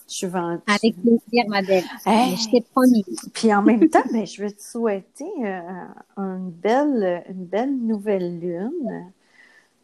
je 0.08 0.14
suis 0.14 0.28
vendue. 0.28 0.62
Avec 0.68 0.96
plaisir, 1.02 1.46
ma 1.48 1.62
belle. 1.62 1.84
je 2.06 2.52
t'ai 2.52 2.62
promis. 2.62 3.04
Puis 3.34 3.54
en 3.54 3.62
même 3.62 3.90
temps, 3.90 4.04
ben, 4.12 4.26
je 4.26 4.42
veux 4.44 4.52
te 4.52 4.62
souhaiter 4.62 5.26
euh, 5.44 5.62
une 6.18 6.52
belle, 6.52 7.24
une 7.30 7.46
belle 7.46 7.76
nouvelle 7.76 8.40
lune. 8.40 9.12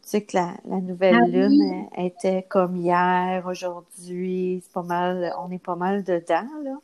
Tu 0.02 0.08
sais 0.08 0.22
que 0.22 0.36
la, 0.36 0.54
la 0.64 0.80
nouvelle 0.80 1.16
ah 1.22 1.26
lune 1.26 1.86
était 1.96 2.44
comme 2.48 2.76
hier, 2.76 3.44
aujourd'hui, 3.46 4.60
c'est 4.64 4.72
pas 4.72 4.82
mal, 4.82 5.32
on 5.38 5.50
est 5.52 5.62
pas 5.62 5.76
mal 5.76 6.02
dedans, 6.02 6.48
là. 6.64 6.80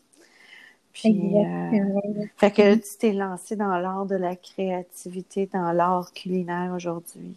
Puis, 0.92 1.37
euh, 1.37 2.25
fait 2.37 2.50
que 2.50 2.75
tu 2.75 2.99
t'es 2.99 3.12
lancé 3.12 3.57
dans 3.57 3.78
l'art 3.78 4.07
de 4.07 4.16
la 4.16 4.35
créativité, 4.35 5.49
dans 5.52 5.73
l'art 5.73 6.12
culinaire 6.12 6.73
aujourd'hui. 6.75 7.37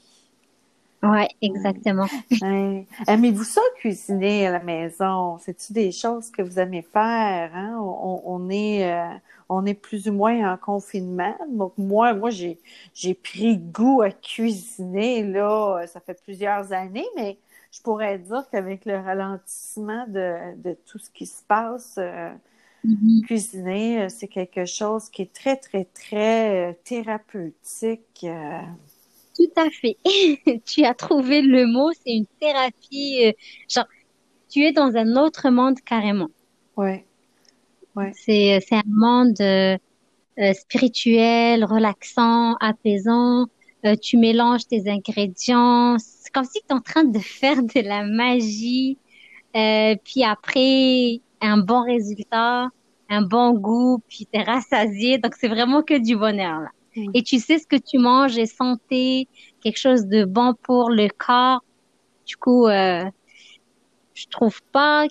Oui, 1.04 1.26
exactement. 1.42 2.06
Aimez-vous 3.08 3.44
ça 3.44 3.62
cuisiner 3.78 4.48
à 4.48 4.52
la 4.52 4.64
maison? 4.64 5.40
C'est-tu 5.40 5.74
des 5.74 5.92
choses 5.92 6.30
que 6.30 6.44
vous 6.44 6.60
aimez 6.60 6.84
faire? 6.84 7.52
Hein? 7.56 7.76
On, 7.80 8.50
est, 8.52 8.92
euh, 8.92 9.16
on 9.50 9.66
est 9.66 9.74
plus 9.74 10.08
ou 10.08 10.14
moins 10.14 10.54
en 10.54 10.58
confinement. 10.58 11.36
Donc, 11.50 11.74
moi, 11.78 12.14
moi 12.14 12.30
j'ai, 12.30 12.60
j'ai 12.94 13.16
pris 13.16 13.58
goût 13.58 14.02
à 14.02 14.12
cuisiner, 14.12 15.24
là, 15.24 15.86
ça 15.88 16.00
fait 16.00 16.22
plusieurs 16.24 16.72
années, 16.72 17.08
mais 17.16 17.38
je 17.72 17.82
pourrais 17.82 18.20
dire 18.20 18.44
qu'avec 18.52 18.86
le 18.86 18.98
ralentissement 18.98 20.06
de, 20.08 20.56
de 20.62 20.78
tout 20.86 21.00
ce 21.00 21.10
qui 21.10 21.26
se 21.26 21.42
passe, 21.44 21.96
euh, 21.98 22.30
Mm-hmm. 22.86 23.26
Cuisiner, 23.26 24.02
euh, 24.02 24.10
c'est 24.10 24.28
quelque 24.28 24.66
chose 24.66 25.10
qui 25.10 25.22
est 25.22 25.34
très, 25.34 25.56
très, 25.56 25.86
très 25.86 26.70
euh, 26.70 26.74
thérapeutique. 26.84 28.24
Euh. 28.24 28.60
Tout 29.36 29.52
à 29.56 29.70
fait. 29.70 29.98
tu 30.66 30.84
as 30.84 30.94
trouvé 30.94 31.42
le 31.42 31.68
mot, 31.68 31.92
c'est 31.94 32.14
une 32.14 32.26
thérapie. 32.40 33.34
genre, 33.70 33.86
tu 34.50 34.64
es 34.64 34.72
dans 34.72 34.96
un 34.96 35.16
autre 35.16 35.50
monde 35.50 35.80
carrément. 35.82 36.30
Ouais. 36.76 37.06
Ouais. 37.96 38.12
C'est, 38.16 38.60
c'est 38.68 38.76
un 38.76 38.84
monde 38.88 39.38
spirituel, 40.54 41.64
relaxant, 41.66 42.56
apaisant. 42.56 43.46
tu 44.02 44.18
mélanges 44.18 44.68
tes 44.68 44.90
ingrédients. 44.90 45.98
C'est 46.00 46.32
comme 46.32 46.46
si 46.46 46.60
tu 46.62 46.68
es 46.70 46.74
en 46.74 46.82
train 46.82 47.04
de 47.04 47.20
faire 47.20 47.62
de 47.62 47.80
la 47.80 48.04
magie. 48.04 48.98
puis 49.54 50.24
après, 50.24 51.22
un 51.42 51.58
bon 51.58 51.84
résultat, 51.84 52.70
un 53.10 53.22
bon 53.22 53.54
goût, 53.54 54.02
puis 54.08 54.28
t'es 54.32 54.44
rassasié. 54.44 55.18
Donc, 55.18 55.36
c'est 55.40 55.48
vraiment 55.48 55.84
que 55.84 55.98
du 55.98 56.16
bonheur, 56.16 56.62
là. 56.62 56.70
Et 57.14 57.24
tu 57.24 57.40
sais 57.40 57.58
ce 57.58 57.66
que 57.66 57.78
tu 57.78 57.98
manges 57.98 58.38
est 58.38 58.46
santé, 58.46 59.28
quelque 59.62 59.78
chose 59.78 60.08
de 60.08 60.26
bon 60.26 60.54
pour 60.62 60.90
le 60.90 61.08
corps? 61.08 61.64
Du 62.26 62.36
coup, 62.36 62.68
euh, 62.68 63.06
je 64.14 64.26
trouve 64.28 64.62
pas 64.74 65.06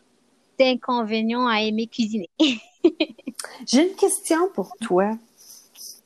d'inconvénient 0.58 1.46
à 1.46 1.62
aimer 1.62 1.86
cuisiner. 1.86 2.28
j'ai 3.66 3.88
une 3.88 3.96
question 3.96 4.50
pour 4.54 4.76
toi. 4.80 5.16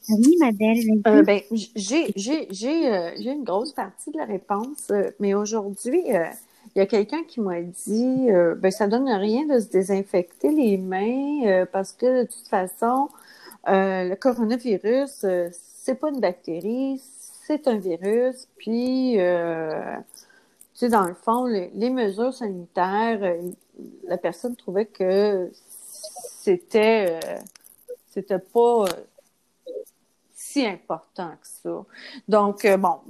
Oui, 0.08 0.36
ma 0.38 0.52
belle. 0.52 0.78
Euh, 1.06 1.22
ben, 1.22 1.40
j'ai, 1.50 2.12
j'ai, 2.14 2.46
j'ai, 2.50 2.92
euh, 2.92 3.10
j'ai 3.18 3.30
une 3.30 3.44
grosse 3.44 3.72
partie 3.72 4.10
de 4.10 4.18
la 4.18 4.26
réponse, 4.26 4.88
euh, 4.90 5.10
mais 5.18 5.34
aujourd'hui, 5.34 6.02
euh, 6.14 6.26
il 6.74 6.80
y 6.80 6.82
a 6.82 6.86
quelqu'un 6.86 7.22
qui 7.24 7.40
m'a 7.40 7.60
dit 7.60 8.30
euh, 8.30 8.54
ben 8.56 8.70
ça 8.70 8.88
donne 8.88 9.08
rien 9.08 9.46
de 9.46 9.60
se 9.60 9.68
désinfecter 9.68 10.50
les 10.50 10.76
mains 10.76 11.46
euh, 11.46 11.66
parce 11.70 11.92
que 11.92 12.22
de 12.22 12.26
toute 12.26 12.48
façon 12.48 13.08
euh, 13.68 14.08
le 14.08 14.16
coronavirus 14.16 15.24
euh, 15.24 15.48
c'est 15.52 15.94
pas 15.94 16.10
une 16.10 16.20
bactérie 16.20 17.00
c'est 17.46 17.68
un 17.68 17.76
virus 17.76 18.48
puis 18.56 19.12
tu 19.14 19.20
sais 20.74 20.88
dans 20.88 21.06
le 21.06 21.14
fond 21.14 21.46
les, 21.46 21.70
les 21.74 21.90
mesures 21.90 22.32
sanitaires 22.32 23.36
la 24.08 24.18
personne 24.18 24.56
trouvait 24.56 24.86
que 24.86 25.50
c'était 26.40 27.20
c'était 28.10 28.38
pas 28.38 28.86
si 30.54 30.64
important 30.64 31.30
que 31.30 31.46
ça. 31.46 31.84
Donc, 32.28 32.64
euh, 32.64 32.76
bon, 32.76 33.00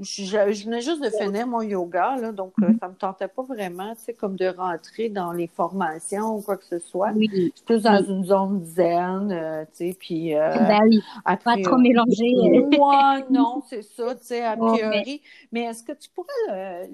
je, 0.00 0.24
je, 0.24 0.64
venais 0.64 0.80
juste 0.80 1.02
de 1.04 1.10
finir 1.10 1.46
mon 1.46 1.60
yoga, 1.60 2.16
là, 2.16 2.32
donc 2.32 2.54
euh, 2.62 2.68
ça 2.80 2.88
me 2.88 2.94
tentait 2.94 3.28
pas 3.28 3.42
vraiment, 3.42 3.94
tu 3.94 4.04
sais, 4.04 4.14
comme 4.14 4.36
de 4.36 4.46
rentrer 4.46 5.10
dans 5.10 5.32
les 5.32 5.48
formations 5.48 6.36
ou 6.36 6.40
quoi 6.40 6.56
que 6.56 6.64
ce 6.64 6.78
soit. 6.78 7.10
Oui. 7.14 7.28
Je 7.30 7.40
suis 7.40 7.64
plus 7.66 7.82
dans 7.82 8.02
une 8.02 8.24
zone 8.24 8.64
zen, 8.64 9.30
euh, 9.30 9.64
tu 9.76 9.90
sais, 9.90 9.96
puis... 9.98 10.32
ben 10.32 10.80
oui, 10.88 11.02
pas 11.44 11.56
trop 11.62 11.76
mélanger. 11.76 12.32
Moi, 12.74 13.20
non, 13.28 13.62
c'est 13.68 13.82
ça, 13.82 14.14
tu 14.14 14.24
sais, 14.24 14.42
a 14.42 14.56
priori. 14.56 15.20
mais, 15.52 15.64
est-ce 15.64 15.82
que 15.82 15.92
tu 15.92 16.08
pourrais 16.08 16.88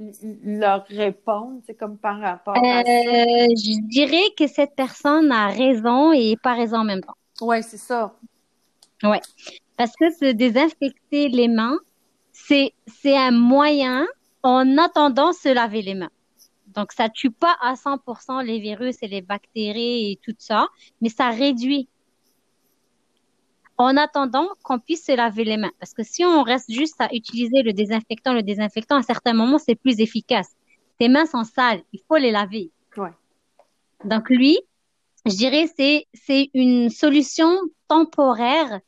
leur 0.44 0.84
répondre, 0.86 1.60
tu 1.60 1.66
sais, 1.66 1.74
comme 1.74 1.98
par 1.98 2.18
rapport 2.18 2.56
à 2.56 2.82
ça? 2.82 2.82
Je 2.84 3.88
dirais 3.88 4.34
que 4.36 4.48
cette 4.48 4.74
personne 4.74 5.30
a 5.30 5.48
raison 5.48 6.12
et 6.12 6.36
pas 6.42 6.54
raison 6.54 6.78
en 6.78 6.84
même 6.84 7.02
temps. 7.02 7.16
Oui, 7.40 7.62
c'est 7.62 7.76
ça. 7.76 8.12
Ouais. 9.04 9.20
Parce 9.78 9.92
que 9.94 10.10
se 10.10 10.32
désinfecter 10.32 11.28
les 11.28 11.46
mains, 11.48 11.78
c'est, 12.32 12.74
c'est 12.86 13.16
un 13.16 13.30
moyen 13.30 14.06
en 14.42 14.76
attendant 14.76 15.32
se 15.32 15.48
laver 15.48 15.82
les 15.82 15.94
mains. 15.94 16.10
Donc, 16.66 16.92
ça 16.92 17.08
tue 17.08 17.30
pas 17.30 17.56
à 17.60 17.74
100% 17.74 18.44
les 18.44 18.58
virus 18.58 18.96
et 19.02 19.08
les 19.08 19.22
bactéries 19.22 20.12
et 20.12 20.20
tout 20.22 20.34
ça, 20.38 20.66
mais 21.00 21.08
ça 21.08 21.30
réduit 21.30 21.88
en 23.78 23.96
attendant 23.96 24.48
qu'on 24.64 24.80
puisse 24.80 25.04
se 25.06 25.12
laver 25.12 25.44
les 25.44 25.56
mains. 25.56 25.70
Parce 25.78 25.94
que 25.94 26.02
si 26.02 26.24
on 26.24 26.42
reste 26.42 26.70
juste 26.70 27.00
à 27.00 27.14
utiliser 27.14 27.62
le 27.62 27.72
désinfectant, 27.72 28.34
le 28.34 28.42
désinfectant, 28.42 28.96
à 28.96 29.02
certains 29.02 29.32
moments, 29.32 29.58
c'est 29.58 29.76
plus 29.76 30.00
efficace. 30.00 30.56
Tes 30.98 31.08
mains 31.08 31.26
sont 31.26 31.44
sales, 31.44 31.82
il 31.92 32.00
faut 32.08 32.16
les 32.16 32.32
laver. 32.32 32.72
Ouais. 32.96 33.12
Donc, 34.04 34.28
lui, 34.28 34.58
je 35.24 35.36
dirais, 35.36 35.68
c'est, 35.76 36.06
c'est 36.14 36.50
une 36.52 36.90
solution 36.90 37.56
temporaire 37.86 38.80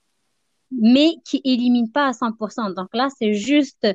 mais 0.70 1.16
qui 1.24 1.40
élimine 1.44 1.90
pas 1.90 2.06
à 2.08 2.12
100%. 2.12 2.74
Donc 2.74 2.88
là, 2.92 3.08
c'est 3.18 3.34
juste 3.34 3.86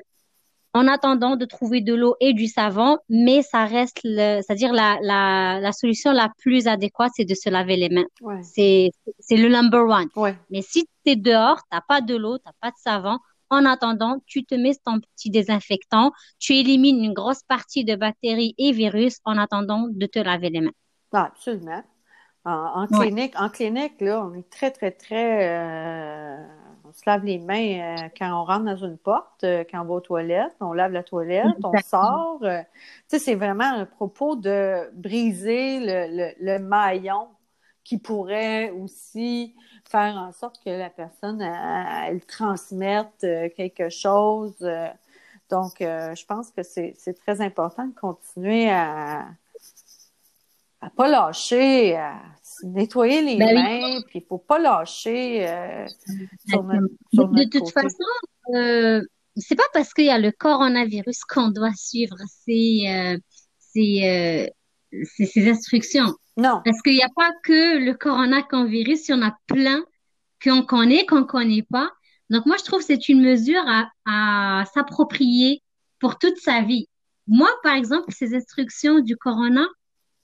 en 0.76 0.90
attendant 0.90 1.38
de 1.38 1.46
trouver 1.46 1.80
de 1.80 1.94
l'eau 1.94 2.18
et 2.20 2.34
du 2.34 2.48
savon, 2.48 2.98
mais 3.08 3.42
ça 3.42 3.66
reste, 3.66 4.02
c'est-à-dire 4.04 4.74
la, 4.74 4.98
la, 5.02 5.62
la 5.62 5.72
solution 5.72 6.12
la 6.12 6.30
plus 6.38 6.68
adéquate, 6.68 7.14
c'est 7.16 7.24
de 7.24 7.34
se 7.34 7.50
laver 7.50 7.78
les 7.78 7.88
mains. 7.88 8.06
Ouais. 8.20 8.42
C'est, 8.44 8.92
le 9.32 9.48
number 9.48 9.86
one. 9.86 10.10
Ouais. 10.18 10.36
Mais 10.50 10.62
si 10.62 10.84
tu 11.06 11.14
es 11.14 11.16
dehors, 11.16 11.62
t'as 11.72 11.80
pas 11.80 12.02
de 12.02 12.14
l'eau, 12.14 12.38
t'as 12.40 12.52
pas 12.60 12.72
de 12.72 12.76
savon, 12.78 13.18
en 13.50 13.64
attendant, 13.64 14.18
tu 14.26 14.44
te 14.44 14.54
mets 14.54 14.76
ton 14.84 15.00
petit 15.00 15.30
désinfectant, 15.30 16.12
tu 16.40 16.56
élimines 16.56 17.02
une 17.02 17.14
grosse 17.14 17.44
partie 17.48 17.86
de 17.86 17.96
bactéries 17.96 18.54
et 18.58 18.74
virus 18.74 19.20
en 19.24 19.38
attendant 19.38 19.88
de 19.90 20.06
te 20.08 20.20
laver 20.20 20.50
les 20.50 20.60
mains. 20.60 20.74
Ah, 21.14 21.32
absolument. 21.32 21.84
En, 22.44 22.84
en 22.84 22.88
clinique, 22.88 23.34
en 23.40 23.50
clinique, 23.50 24.02
là, 24.02 24.26
on 24.26 24.34
est 24.34 24.50
très, 24.50 24.72
très, 24.72 24.92
très 24.92 25.48
euh, 25.48 26.46
se 26.96 27.02
lave 27.06 27.26
les 27.26 27.40
mains 27.40 27.80
euh, 27.80 28.10
quand 28.18 28.32
on 28.32 28.46
rentre 28.46 28.66
dans 28.66 28.78
une 28.78 28.98
porte, 28.98 29.44
euh, 29.44 29.64
quand 29.70 29.82
on 29.82 29.86
va 29.86 29.94
aux 29.96 30.02
toilettes, 30.02 30.56
on 30.62 30.74
lave 30.74 30.92
la 30.92 31.04
toilette, 31.04 31.58
on 31.64 31.78
sort. 31.80 32.40
Euh, 32.44 32.62
tu 32.62 33.18
sais, 33.18 33.20
c'est 33.20 33.36
vraiment 33.36 33.66
un 33.66 33.86
propos 33.86 34.36
de 34.36 34.90
briser 34.94 35.80
le, 35.80 36.18
le, 36.18 36.34
le, 36.40 36.60
maillon 36.60 37.28
qui 37.84 37.98
pourrait 37.98 38.72
aussi 38.72 39.56
faire 39.88 40.16
en 40.16 40.32
sorte 40.32 40.64
que 40.64 40.70
la 40.70 40.90
personne, 40.90 41.42
elle, 41.42 42.14
elle 42.14 42.26
transmette 42.26 43.20
quelque 43.56 43.90
chose. 43.90 44.58
Donc, 45.52 45.76
je 45.80 46.26
pense 46.26 46.50
que 46.50 46.64
c'est 46.64 47.20
très 47.24 47.42
important 47.42 47.86
de 47.86 47.94
continuer 47.94 48.72
à 48.72 49.28
à 50.86 50.90
pas 50.90 51.08
lâcher, 51.08 51.96
à 51.96 52.16
nettoyer 52.64 53.22
les 53.22 53.38
ben 53.38 53.54
mains, 53.54 54.02
puis 54.08 54.20
il 54.20 54.26
faut 54.28 54.38
pas 54.38 54.60
lâcher 54.60 55.48
euh, 55.48 55.86
sur 56.48 56.64
notre, 56.64 56.88
sur 57.14 57.28
notre 57.30 57.36
De 57.36 57.44
toute 57.44 57.72
côté. 57.74 57.74
façon, 57.74 58.56
euh, 58.56 59.02
c'est 59.36 59.56
pas 59.56 59.64
parce 59.74 59.94
qu'il 59.94 60.06
y 60.06 60.10
a 60.10 60.20
le 60.20 60.32
coronavirus 60.32 61.24
qu'on 61.26 61.50
doit 61.50 61.74
suivre 61.76 62.16
ces, 62.28 62.86
euh, 62.88 63.18
ces, 63.60 64.50
euh, 64.94 65.04
ces, 65.06 65.26
ces, 65.26 65.50
instructions. 65.50 66.14
Non. 66.38 66.62
Parce 66.64 66.82
qu'il 66.82 66.94
n'y 66.94 67.04
a 67.04 67.10
pas 67.16 67.32
que 67.44 67.78
le 67.78 67.94
coronavirus, 67.94 69.10
il 69.10 69.12
y 69.12 69.14
en 69.16 69.22
a 69.22 69.36
plein 69.48 69.84
qu'on 70.44 70.64
connaît, 70.64 71.06
qu'on 71.06 71.24
connaît 71.24 71.66
pas. 71.70 71.92
Donc 72.30 72.46
moi, 72.46 72.56
je 72.58 72.64
trouve 72.64 72.80
que 72.80 72.86
c'est 72.86 73.10
une 73.10 73.22
mesure 73.22 73.64
à, 73.68 73.90
à 74.06 74.66
s'approprier 74.74 75.62
pour 76.00 76.18
toute 76.18 76.38
sa 76.38 76.62
vie. 76.62 76.88
Moi, 77.28 77.50
par 77.64 77.76
exemple, 77.76 78.12
ces 78.12 78.36
instructions 78.36 79.00
du 79.00 79.16
corona, 79.18 79.68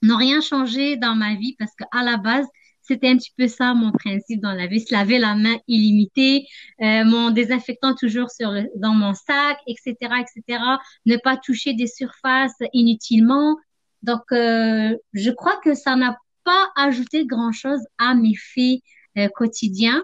n'ont 0.02 0.16
rien 0.16 0.40
changé 0.40 0.96
dans 0.96 1.14
ma 1.14 1.34
vie 1.34 1.56
parce 1.58 1.72
qu'à 1.76 2.02
la 2.02 2.16
base, 2.16 2.46
c'était 2.82 3.08
un 3.08 3.16
petit 3.16 3.32
peu 3.36 3.48
ça 3.48 3.74
mon 3.74 3.92
principe 3.92 4.40
dans 4.40 4.52
la 4.52 4.66
vie, 4.66 4.80
se 4.80 4.92
laver 4.92 5.18
la 5.18 5.34
main 5.34 5.56
illimitée, 5.68 6.46
euh, 6.82 7.04
mon 7.04 7.30
désinfectant 7.30 7.94
toujours 7.94 8.30
sur 8.30 8.50
le, 8.50 8.68
dans 8.76 8.92
mon 8.92 9.14
sac, 9.14 9.58
etc., 9.66 9.94
etc. 10.00 10.62
Ne 11.06 11.16
pas 11.16 11.36
toucher 11.36 11.74
des 11.74 11.86
surfaces 11.86 12.58
inutilement. 12.72 13.56
Donc, 14.02 14.22
euh, 14.32 14.96
je 15.12 15.30
crois 15.30 15.60
que 15.62 15.74
ça 15.74 15.94
n'a 15.96 16.18
pas 16.44 16.70
ajouté 16.76 17.24
grand-chose 17.24 17.80
à 17.98 18.14
mes 18.14 18.34
faits 18.34 18.80
euh, 19.16 19.28
quotidiens. 19.28 20.02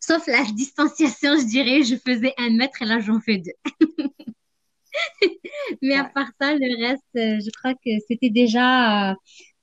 Sauf 0.00 0.26
la 0.26 0.42
distanciation, 0.56 1.36
je 1.38 1.44
dirais, 1.44 1.82
je 1.82 1.96
faisais 1.96 2.32
un 2.38 2.50
mètre 2.50 2.80
et 2.80 2.86
là 2.86 3.00
j'en 3.00 3.20
fais 3.20 3.38
deux. 3.38 3.86
Mais 5.82 5.94
à 5.94 6.04
part 6.04 6.30
ça, 6.40 6.54
le 6.54 6.86
reste, 6.86 7.02
euh, 7.16 7.40
je 7.40 7.50
crois 7.58 7.74
que 7.74 7.90
c'était 8.08 8.30
déjà 8.30 9.10
euh, 9.10 9.14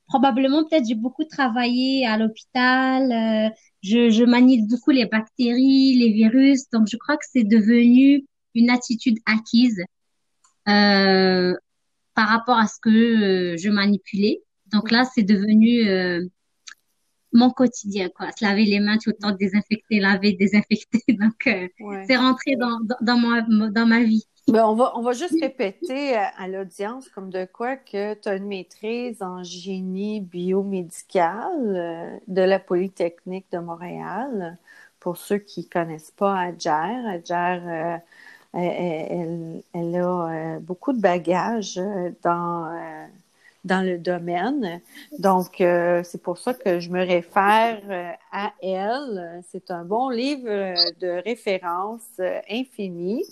probablement 0.06 0.64
peut-être 0.68 0.86
j'ai 0.86 0.94
beaucoup 0.94 1.24
travaillé 1.24 2.06
à 2.06 2.18
l'hôpital. 2.18 3.12
Euh, 3.12 3.50
je, 3.82 4.10
je 4.10 4.24
manie 4.24 4.66
beaucoup 4.66 4.90
les 4.90 5.06
bactéries, 5.06 5.94
les 5.94 6.12
virus, 6.12 6.68
donc 6.70 6.88
je 6.90 6.96
crois 6.96 7.16
que 7.16 7.24
c'est 7.30 7.44
devenu 7.44 8.24
une 8.54 8.70
attitude 8.70 9.18
acquise 9.26 9.82
euh, 10.68 11.54
par 12.14 12.28
rapport 12.28 12.58
à 12.58 12.66
ce 12.66 12.78
que 12.80 13.56
je 13.56 13.70
manipulais. 13.70 14.42
Donc 14.66 14.90
là, 14.90 15.04
c'est 15.04 15.22
devenu 15.22 15.84
mon 17.32 17.50
quotidien, 17.50 18.08
quoi. 18.14 18.30
Se 18.32 18.44
laver 18.44 18.64
les 18.64 18.80
mains 18.80 18.98
tout 18.98 19.10
le 19.10 19.16
temps, 19.16 19.32
désinfecter, 19.32 20.00
laver, 20.00 20.34
désinfecter. 20.34 21.02
Donc, 21.08 21.34
ouais. 21.46 22.04
c'est 22.06 22.16
rentré 22.16 22.56
dans, 22.56 22.78
dans, 22.80 22.96
dans, 23.00 23.16
ma, 23.18 23.70
dans 23.70 23.86
ma 23.86 24.02
vie. 24.02 24.26
Ben, 24.48 24.64
on, 24.66 24.74
va, 24.74 24.92
on 24.96 25.02
va 25.02 25.12
juste 25.12 25.40
répéter 25.40 26.16
à, 26.16 26.48
l'audience 26.48 27.08
comme 27.08 27.30
de 27.30 27.44
quoi 27.44 27.76
que 27.76 28.14
tu 28.14 28.28
as 28.28 28.34
une 28.34 28.48
maîtrise 28.48 29.22
en 29.22 29.44
génie 29.44 30.20
biomédical 30.20 31.52
euh, 31.60 32.18
de 32.26 32.42
la 32.42 32.58
Polytechnique 32.58 33.46
de 33.52 33.58
Montréal. 33.58 34.58
Pour 34.98 35.16
ceux 35.16 35.38
qui 35.38 35.60
ne 35.60 35.66
connaissent 35.66 36.10
pas 36.10 36.36
Adjer, 36.36 36.70
Adjer, 36.70 37.60
euh, 37.68 37.96
elle, 38.52 39.96
a 39.96 40.56
euh, 40.56 40.58
beaucoup 40.58 40.92
de 40.92 41.00
bagages 41.00 41.80
dans, 42.22 43.08
dans 43.64 43.86
le 43.86 43.98
domaine. 43.98 44.80
Donc, 45.20 45.54
c'est 45.58 46.22
pour 46.22 46.38
ça 46.38 46.52
que 46.52 46.80
je 46.80 46.90
me 46.90 47.04
réfère 47.06 47.80
à 48.32 48.52
elle. 48.60 49.42
C'est 49.50 49.70
un 49.70 49.84
bon 49.84 50.08
livre 50.10 50.48
de 51.00 51.22
référence 51.22 52.20
infini 52.50 53.24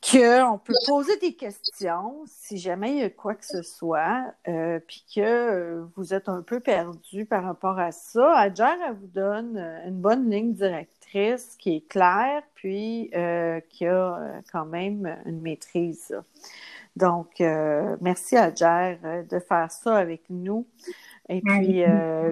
qu'on 0.00 0.60
peut 0.64 0.74
poser 0.86 1.16
des 1.18 1.34
questions 1.34 2.22
si 2.26 2.56
jamais 2.58 2.92
il 2.92 2.98
y 2.98 3.02
a 3.02 3.10
quoi 3.10 3.34
que 3.34 3.44
ce 3.44 3.62
soit, 3.62 4.32
euh, 4.46 4.78
puis 4.86 5.04
que 5.14 5.20
euh, 5.20 5.84
vous 5.96 6.14
êtes 6.14 6.28
un 6.28 6.42
peu 6.42 6.60
perdu 6.60 7.24
par 7.26 7.44
rapport 7.44 7.78
à 7.78 7.90
ça. 7.90 8.36
Adjer, 8.36 8.64
elle 8.86 8.94
vous 8.94 9.08
donne 9.08 9.56
euh, 9.56 9.88
une 9.88 10.00
bonne 10.00 10.30
ligne 10.30 10.54
directrice 10.54 11.56
qui 11.58 11.76
est 11.76 11.88
claire, 11.88 12.42
puis 12.54 13.10
euh, 13.14 13.60
qui 13.68 13.86
a 13.86 14.16
euh, 14.18 14.40
quand 14.52 14.66
même 14.66 15.16
une 15.26 15.40
maîtrise. 15.40 16.16
Donc, 16.96 17.40
euh, 17.40 17.96
merci 18.00 18.36
Adjer 18.36 18.98
de 19.28 19.38
faire 19.38 19.70
ça 19.70 19.96
avec 19.96 20.22
nous. 20.30 20.66
Et 21.28 21.42
puis, 21.42 21.82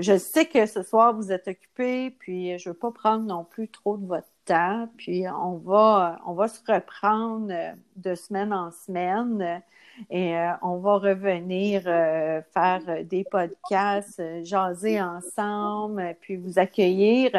je 0.01 0.17
sais 0.19 0.47
que 0.47 0.65
ce 0.65 0.83
soir, 0.83 1.15
vous 1.15 1.31
êtes 1.31 1.49
occupé, 1.49 2.11
puis 2.19 2.59
je 2.59 2.69
ne 2.69 2.73
veux 2.73 2.79
pas 2.79 2.91
prendre 2.91 3.25
non 3.25 3.45
plus 3.45 3.69
trop 3.69 3.99
de 3.99 4.07
votre 4.07 4.27
temps, 4.47 4.89
puis 4.97 5.25
on 5.29 5.57
va, 5.57 6.21
on 6.27 6.35
va 6.35 6.49
se 6.49 6.61
reprendre 6.67 7.53
de 7.97 8.15
semaine 8.15 8.53
en 8.53 8.71
semaine 8.71 9.63
et 10.11 10.37
euh, 10.37 10.53
on 10.63 10.79
va 10.79 10.99
revenir 10.99 11.83
euh, 11.87 12.41
faire 12.53 13.05
des 13.05 13.25
podcasts, 13.25 14.21
euh, 14.21 14.45
jaser 14.45 15.01
ensemble, 15.01 16.17
puis 16.21 16.37
vous 16.37 16.59
accueillir. 16.59 17.31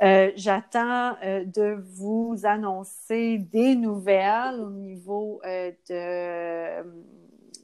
J'attends 0.00 1.16
de 1.22 1.82
vous 1.94 2.36
annoncer 2.44 3.38
des 3.38 3.74
nouvelles 3.76 4.60
au 4.60 4.70
niveau 4.70 5.40
de 5.44 6.82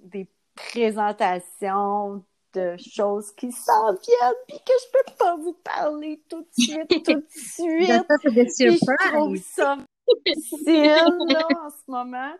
des 0.06 0.26
présentations 0.54 2.24
de 2.56 2.76
choses 2.78 3.32
qui 3.32 3.52
s'en 3.52 3.92
viennent 3.92 4.34
puis 4.48 4.58
que 4.58 4.72
je 4.80 4.90
peux 4.92 5.14
pas 5.18 5.36
vous 5.36 5.56
parler 5.62 6.20
tout 6.28 6.40
de 6.40 6.62
suite, 6.62 7.04
tout 7.04 7.14
de 7.14 7.26
suite. 7.30 7.88
je 7.88 9.10
trouve 9.10 9.36
ça 9.36 9.76
difficile 10.24 10.94
là, 11.28 11.46
en 11.64 11.70
ce 11.70 11.90
moment. 11.90 12.32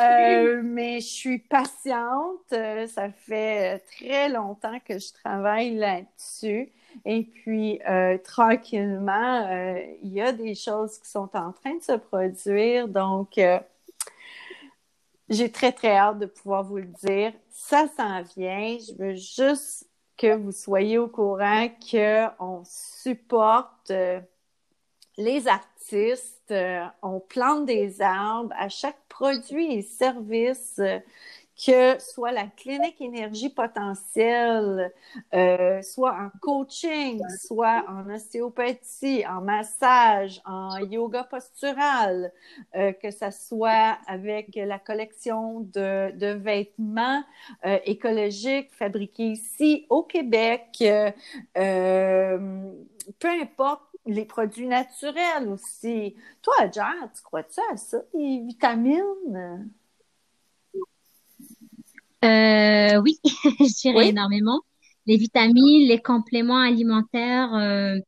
Euh, 0.00 0.60
mais 0.62 1.00
je 1.00 1.06
suis 1.06 1.38
patiente. 1.38 2.52
Euh, 2.52 2.86
ça 2.86 3.10
fait 3.10 3.78
très 3.96 4.28
longtemps 4.28 4.78
que 4.86 4.98
je 4.98 5.12
travaille 5.12 5.74
là-dessus. 5.74 6.70
Et 7.04 7.22
puis, 7.22 7.80
euh, 7.88 8.18
tranquillement, 8.18 9.48
euh, 9.50 9.80
il 10.02 10.12
y 10.12 10.20
a 10.20 10.32
des 10.32 10.54
choses 10.54 10.98
qui 10.98 11.08
sont 11.08 11.30
en 11.34 11.52
train 11.52 11.76
de 11.76 11.82
se 11.82 11.96
produire. 11.96 12.88
Donc, 12.88 13.38
euh, 13.38 13.58
j'ai 15.28 15.50
très, 15.50 15.72
très 15.72 15.96
hâte 15.96 16.18
de 16.18 16.26
pouvoir 16.26 16.64
vous 16.64 16.78
le 16.78 16.86
dire. 17.04 17.32
Ça 17.50 17.86
s'en 17.96 18.22
vient. 18.22 18.78
Je 18.78 18.94
veux 18.98 19.14
juste 19.14 19.88
que 20.16 20.34
vous 20.36 20.52
soyez 20.52 20.98
au 20.98 21.08
courant 21.08 21.68
qu'on 21.90 22.62
supporte 22.64 23.90
euh, 23.90 24.20
les 25.16 25.48
artistes, 25.48 26.50
euh, 26.50 26.84
on 27.02 27.20
plante 27.20 27.66
des 27.66 28.00
arbres 28.00 28.54
à 28.58 28.68
chaque 28.68 29.00
produit 29.08 29.72
et 29.74 29.82
service 29.82 30.76
euh, 30.78 30.98
que 31.64 31.98
soit 32.00 32.32
la 32.32 32.46
clinique 32.46 33.00
énergie 33.00 33.48
potentielle, 33.48 34.92
euh, 35.32 35.80
soit 35.82 36.12
en 36.12 36.30
coaching, 36.40 37.22
soit 37.40 37.84
en 37.88 38.10
ostéopathie, 38.10 39.24
en 39.26 39.42
massage, 39.42 40.40
en 40.44 40.78
yoga 40.78 41.22
postural, 41.24 42.32
euh, 42.74 42.92
que 42.92 43.10
ça 43.10 43.30
soit 43.30 43.98
avec 44.08 44.56
la 44.56 44.78
collection 44.80 45.60
de, 45.60 46.10
de 46.16 46.32
vêtements 46.32 47.22
euh, 47.64 47.78
écologiques 47.84 48.72
fabriqués 48.72 49.32
ici 49.32 49.86
au 49.88 50.02
Québec, 50.02 50.82
euh, 50.82 51.12
peu 53.20 53.28
importe 53.40 53.82
les 54.04 54.24
produits 54.24 54.66
naturels 54.66 55.48
aussi. 55.48 56.16
Toi, 56.42 56.54
Jar, 56.72 56.94
tu 57.14 57.22
crois-tu 57.22 57.60
à 57.72 57.76
ça, 57.76 57.98
les 58.14 58.40
vitamines? 58.40 59.70
Euh, 62.24 63.00
oui, 63.02 63.18
je 63.24 63.80
dirais 63.82 63.96
oui. 63.98 64.08
énormément. 64.08 64.60
Les 65.06 65.16
vitamines, 65.16 65.88
les 65.88 66.00
compléments 66.00 66.60
alimentaires, 66.60 67.54
euh, 67.54 67.98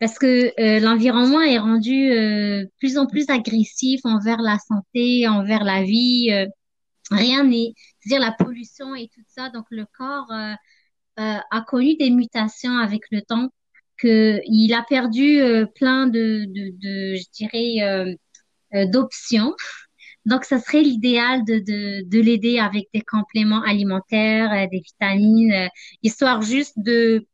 parce 0.00 0.18
que 0.18 0.52
euh, 0.60 0.80
l'environnement 0.80 1.40
est 1.42 1.58
rendu 1.58 2.12
euh, 2.12 2.64
plus 2.78 2.98
en 2.98 3.06
plus 3.06 3.28
agressif 3.30 4.00
envers 4.04 4.40
la 4.40 4.58
santé, 4.58 5.28
envers 5.28 5.64
la 5.64 5.82
vie. 5.82 6.30
Euh, 6.32 6.46
rien 7.10 7.44
n'est, 7.44 7.74
c'est-à-dire 8.00 8.26
la 8.26 8.32
pollution 8.32 8.94
et 8.94 9.08
tout 9.14 9.22
ça. 9.28 9.50
Donc 9.50 9.66
le 9.70 9.86
corps 9.96 10.32
a 11.16 11.60
connu 11.66 11.96
des 11.96 12.10
mutations 12.10 12.78
avec 12.78 13.02
le 13.10 13.22
temps, 13.22 13.50
que 13.96 14.40
il 14.46 14.72
a 14.74 14.84
perdu 14.88 15.40
plein 15.74 16.06
de, 16.06 16.44
de, 16.46 16.70
de, 16.78 17.16
je 17.16 17.24
dirais, 17.32 18.16
d'options. 18.86 19.54
Donc, 20.26 20.44
ça 20.44 20.58
serait 20.58 20.82
l'idéal 20.82 21.44
de, 21.44 21.54
de, 21.58 22.08
de 22.08 22.20
l'aider 22.20 22.58
avec 22.58 22.88
des 22.92 23.00
compléments 23.00 23.62
alimentaires, 23.62 24.68
des 24.70 24.80
vitamines, 24.80 25.68
histoire 26.02 26.42
juste 26.42 26.74
de 26.76 27.26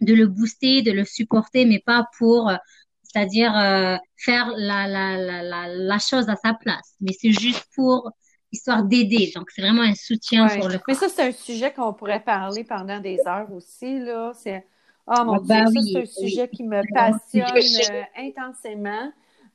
de 0.00 0.14
le 0.14 0.26
booster, 0.26 0.82
de 0.82 0.92
le 0.92 1.04
supporter, 1.04 1.64
mais 1.64 1.82
pas 1.84 2.06
pour, 2.18 2.48
euh, 2.48 2.56
c'est-à-dire 3.02 3.56
euh, 3.56 3.96
faire 4.16 4.52
la, 4.56 4.86
la, 4.86 5.16
la, 5.16 5.68
la, 5.68 5.98
chose 5.98 6.28
à 6.28 6.36
sa 6.36 6.54
place. 6.54 6.94
Mais 7.00 7.12
c'est 7.18 7.32
juste 7.32 7.66
pour 7.74 8.10
histoire 8.52 8.84
d'aider. 8.84 9.32
Donc, 9.34 9.50
c'est 9.50 9.62
vraiment 9.62 9.82
un 9.82 9.94
soutien 9.94 10.48
sur 10.48 10.68
le 10.68 10.78
Mais 10.86 10.94
ça, 10.94 11.08
c'est 11.08 11.28
un 11.28 11.32
sujet 11.32 11.72
qu'on 11.72 11.92
pourrait 11.92 12.22
parler 12.22 12.64
pendant 12.64 13.00
des 13.00 13.18
heures 13.26 13.50
aussi, 13.52 13.98
là. 13.98 14.32
C'est, 14.34 14.66
oh 15.06 15.24
mon 15.24 15.34
ah, 15.34 15.38
Dieu, 15.38 15.46
ben 15.48 15.82
c'est 15.82 16.02
un 16.02 16.06
sujet 16.06 16.48
qui 16.48 16.64
me 16.64 16.82
passionne 16.92 17.96
euh, 17.96 18.02
intensément. 18.16 19.12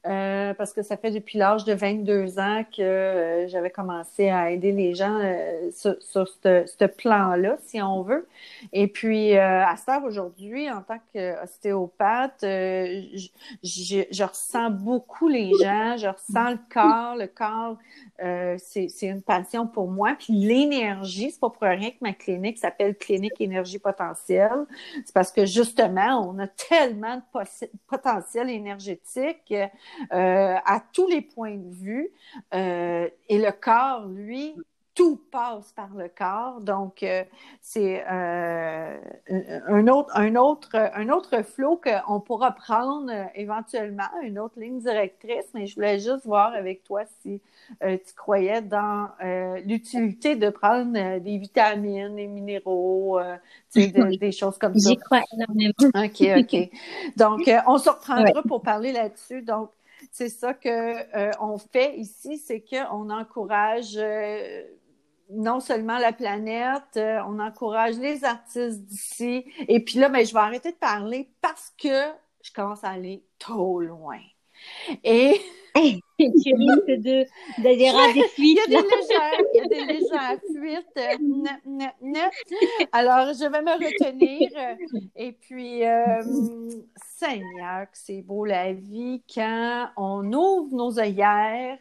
Euh, 0.08 0.56
parce 0.56 0.74
que 0.74 0.82
ça 0.82 0.98
fait 0.98 1.12
depuis 1.12 1.38
l'âge 1.38 1.64
de 1.64 1.74
22 1.74 2.40
ans 2.40 2.64
que 2.76 2.82
euh, 2.82 3.48
j'avais 3.48 3.70
commencé 3.70 4.30
à 4.30 4.50
aider 4.50 4.72
les 4.72 4.96
gens 4.96 5.20
euh, 5.22 5.70
sur, 5.72 6.28
ce 6.28 6.86
plan-là, 6.86 7.58
si 7.68 7.80
on 7.84 8.02
veut. 8.02 8.28
Et 8.74 8.88
puis, 8.88 9.38
à 9.38 9.76
ce 9.76 9.84
stade 9.84 10.04
aujourd'hui, 10.04 10.72
en 10.72 10.82
tant 10.82 10.98
qu'ostéopathe, 11.14 12.40
je, 12.42 13.28
je, 13.64 14.24
ressens 14.24 14.72
beaucoup 14.72 15.28
les 15.28 15.52
gens, 15.62 15.98
je 15.98 16.08
ressens 16.08 16.52
le 16.52 16.60
corps, 16.74 17.16
le 17.16 17.28
corps 17.28 17.78
c'est 18.58 19.08
une 19.08 19.22
passion 19.22 19.68
pour 19.68 19.90
moi. 19.90 20.16
Puis 20.18 20.34
l'énergie, 20.34 21.32
c'est 21.32 21.40
pas 21.40 21.50
pour 21.50 21.64
rien 21.64 21.90
que 21.90 21.98
ma 22.02 22.14
clinique 22.14 22.58
s'appelle 22.58 22.96
Clinique 22.96 23.40
Énergie 23.40 23.80
Potentielle. 23.80 24.66
C'est 25.06 25.14
parce 25.14 25.32
que 25.32 25.46
justement, 25.46 26.28
on 26.28 26.38
a 26.40 26.48
tellement 26.48 27.18
de 27.18 27.68
potentiel 27.88 28.50
énergétique 28.50 29.54
euh, 30.14 30.56
à 30.66 30.82
tous 30.94 31.08
les 31.08 31.22
points 31.22 31.58
de 31.58 31.70
vue. 31.70 32.10
Euh, 32.54 33.10
et 33.30 33.38
le 33.38 33.52
corps, 33.52 34.08
lui, 34.08 34.56
tout 34.94 35.22
passe 35.32 35.72
par 35.72 35.90
le 35.96 36.10
corps. 36.10 36.60
Donc, 36.62 37.04
euh, 37.04 37.24
c'est 37.62 38.04
euh, 38.12 38.98
un 39.68 39.88
autre, 39.88 40.12
un 40.16 40.36
autre, 40.36 40.76
un 40.76 41.10
autre 41.10 41.44
flot 41.44 41.82
qu'on 41.82 42.20
pourra 42.20 42.52
prendre 42.52 43.10
euh, 43.12 43.24
éventuellement, 43.36 44.10
une 44.22 44.38
autre 44.38 44.60
ligne 44.60 44.80
directrice, 44.80 45.46
mais 45.54 45.66
je 45.66 45.76
voulais 45.76 46.00
juste 46.00 46.26
voir 46.26 46.54
avec 46.54 46.84
toi 46.84 47.04
si 47.22 47.42
tu 47.80 48.14
croyais 48.16 48.62
dans 48.62 49.08
l'utilité 49.66 50.36
de 50.36 50.50
prendre 50.50 51.20
des 51.20 51.38
vitamines, 51.38 52.16
des 52.16 52.28
minéraux, 52.28 53.20
des 53.74 54.32
choses 54.32 54.58
comme 54.58 54.78
ça. 54.78 54.90
J'y 54.90 54.98
crois 54.98 55.22
énormément. 55.34 55.74
OK, 55.80 56.22
OK. 56.38 56.70
Donc, 57.16 57.50
on 57.66 57.78
se 57.78 57.90
reprendra 57.90 58.44
pour 58.44 58.62
parler 58.62 58.92
là-dessus. 58.92 59.42
Donc, 59.42 59.70
c'est 60.12 60.30
ça 60.30 60.54
que 60.54 61.42
on 61.42 61.58
fait 61.58 61.98
ici, 61.98 62.38
c'est 62.38 62.62
qu'on 62.62 63.10
encourage 63.10 63.98
non 65.32 65.60
seulement 65.60 65.98
la 65.98 66.14
planète, 66.14 66.98
euh, 66.98 67.20
on 67.28 67.40
encourage 67.40 67.98
les 67.98 68.24
artistes 68.24 68.82
d'ici. 68.82 69.46
Et 69.68 69.80
puis 69.84 70.00
là, 70.00 70.10
ben, 70.10 70.26
je 70.26 70.34
vais 70.34 70.40
arrêter 70.40 70.72
de 70.72 70.78
parler 70.78 71.30
parce 71.42 71.74
que 71.82 72.12
je 72.44 72.52
commence 72.54 72.84
à 72.84 72.90
aller 72.90 73.24
trop 73.40 73.82
loin. 73.82 74.20
Et 75.04 75.40
tu 76.20 76.54
risques 76.54 77.02
de, 77.02 77.26
des 77.62 77.74
Il 77.74 77.82
y 77.82 77.88
a 78.60 78.68
des 78.68 78.76
légères, 78.76 79.42
il 79.54 79.56
y 79.56 79.62
a 79.62 79.68
des 79.68 79.86
légères 79.86 80.38
fuites. 80.54 81.00
Alors, 82.92 83.34
je 83.34 83.50
vais 83.50 83.62
me 83.62 83.72
retenir. 83.72 84.50
Et 85.16 85.32
puis, 85.32 85.86
euh, 85.86 86.22
Seigneur, 87.16 87.84
que 87.84 87.98
c'est 87.98 88.22
beau 88.22 88.44
la 88.46 88.74
vie 88.74 89.24
quand 89.34 89.88
on 89.98 90.34
ouvre 90.34 90.76
nos 90.76 91.00
œillères 91.00 91.80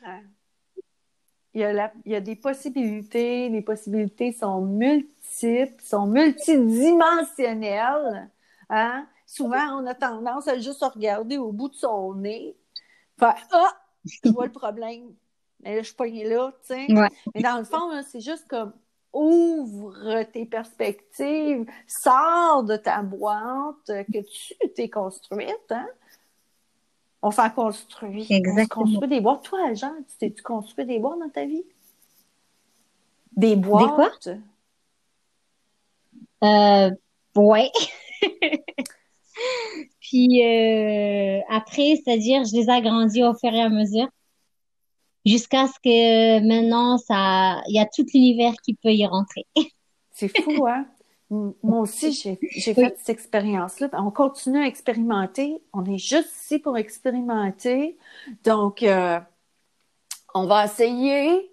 il 1.52 1.60
y, 1.60 1.64
a 1.64 1.92
il 2.04 2.12
y 2.12 2.14
a 2.14 2.20
des 2.20 2.36
possibilités, 2.36 3.48
les 3.48 3.62
possibilités 3.62 4.30
sont 4.32 4.60
multiples, 4.60 5.82
sont 5.82 6.06
multidimensionnelles. 6.06 8.30
Hein? 8.68 9.08
Souvent, 9.26 9.80
on 9.80 9.86
a 9.86 9.94
tendance 9.94 10.46
à 10.46 10.58
juste 10.58 10.82
regarder 10.82 11.38
au 11.38 11.50
bout 11.50 11.68
de 11.68 11.74
son 11.74 12.14
nez. 12.14 12.56
Enfin, 13.18 13.34
ah, 13.52 13.79
je 14.04 14.30
vois 14.30 14.46
le 14.46 14.52
problème. 14.52 15.14
Mais 15.62 15.74
là, 15.76 15.82
je 15.82 15.86
suis 15.86 15.96
pognée 15.96 16.24
là, 16.24 16.52
tu 16.62 16.74
sais. 16.74 16.86
Mais 17.34 17.42
dans 17.42 17.58
le 17.58 17.64
fond, 17.64 17.90
c'est 18.10 18.20
juste 18.20 18.46
comme 18.48 18.72
ouvre 19.12 20.22
tes 20.32 20.46
perspectives, 20.46 21.66
sors 21.86 22.62
de 22.62 22.76
ta 22.76 23.02
boîte 23.02 23.86
que 23.86 24.20
tu 24.20 24.54
t'es 24.74 24.88
construite, 24.88 25.70
hein? 25.70 25.88
On 27.22 27.30
s'en 27.30 27.50
construit. 27.50 28.26
Exactement. 28.30 28.84
On 28.84 28.90
construit 28.92 29.08
des 29.08 29.20
boîtes. 29.20 29.42
Toi, 29.42 29.74
Jean, 29.74 29.92
tu 30.18 30.32
tu 30.32 30.42
construis 30.42 30.86
des 30.86 30.98
boîtes 30.98 31.18
dans 31.18 31.28
ta 31.28 31.44
vie? 31.44 31.64
Des 33.36 33.56
boîtes? 33.56 34.28
Des 34.28 34.38
quoi? 36.40 36.48
Euh, 36.48 36.90
ouais. 37.36 37.70
Puis 40.10 40.44
euh, 40.44 41.40
après, 41.48 41.94
c'est-à-dire, 42.02 42.42
je 42.44 42.56
les 42.56 42.68
agrandis 42.68 43.22
au 43.22 43.32
fur 43.34 43.52
et 43.52 43.60
à 43.60 43.68
mesure 43.68 44.08
jusqu'à 45.24 45.66
ce 45.68 45.78
que 45.84 46.40
maintenant, 46.40 46.98
ça, 46.98 47.62
il 47.68 47.76
y 47.76 47.78
a 47.78 47.86
tout 47.86 48.04
l'univers 48.12 48.54
qui 48.64 48.74
peut 48.74 48.92
y 48.92 49.06
rentrer. 49.06 49.46
C'est 50.12 50.28
fou, 50.42 50.66
hein? 50.66 50.86
moi 51.30 51.80
aussi, 51.80 52.12
j'ai 52.12 52.74
fait 52.74 52.96
cette 52.98 53.08
expérience-là. 53.08 53.88
On 53.92 54.10
continue 54.10 54.58
à 54.58 54.66
expérimenter. 54.66 55.62
On 55.72 55.84
est 55.84 55.98
juste 55.98 56.30
ici 56.42 56.58
pour 56.58 56.76
expérimenter. 56.76 57.96
Donc, 58.42 58.82
euh, 58.82 59.20
on 60.34 60.46
va 60.46 60.64
essayer. 60.64 61.52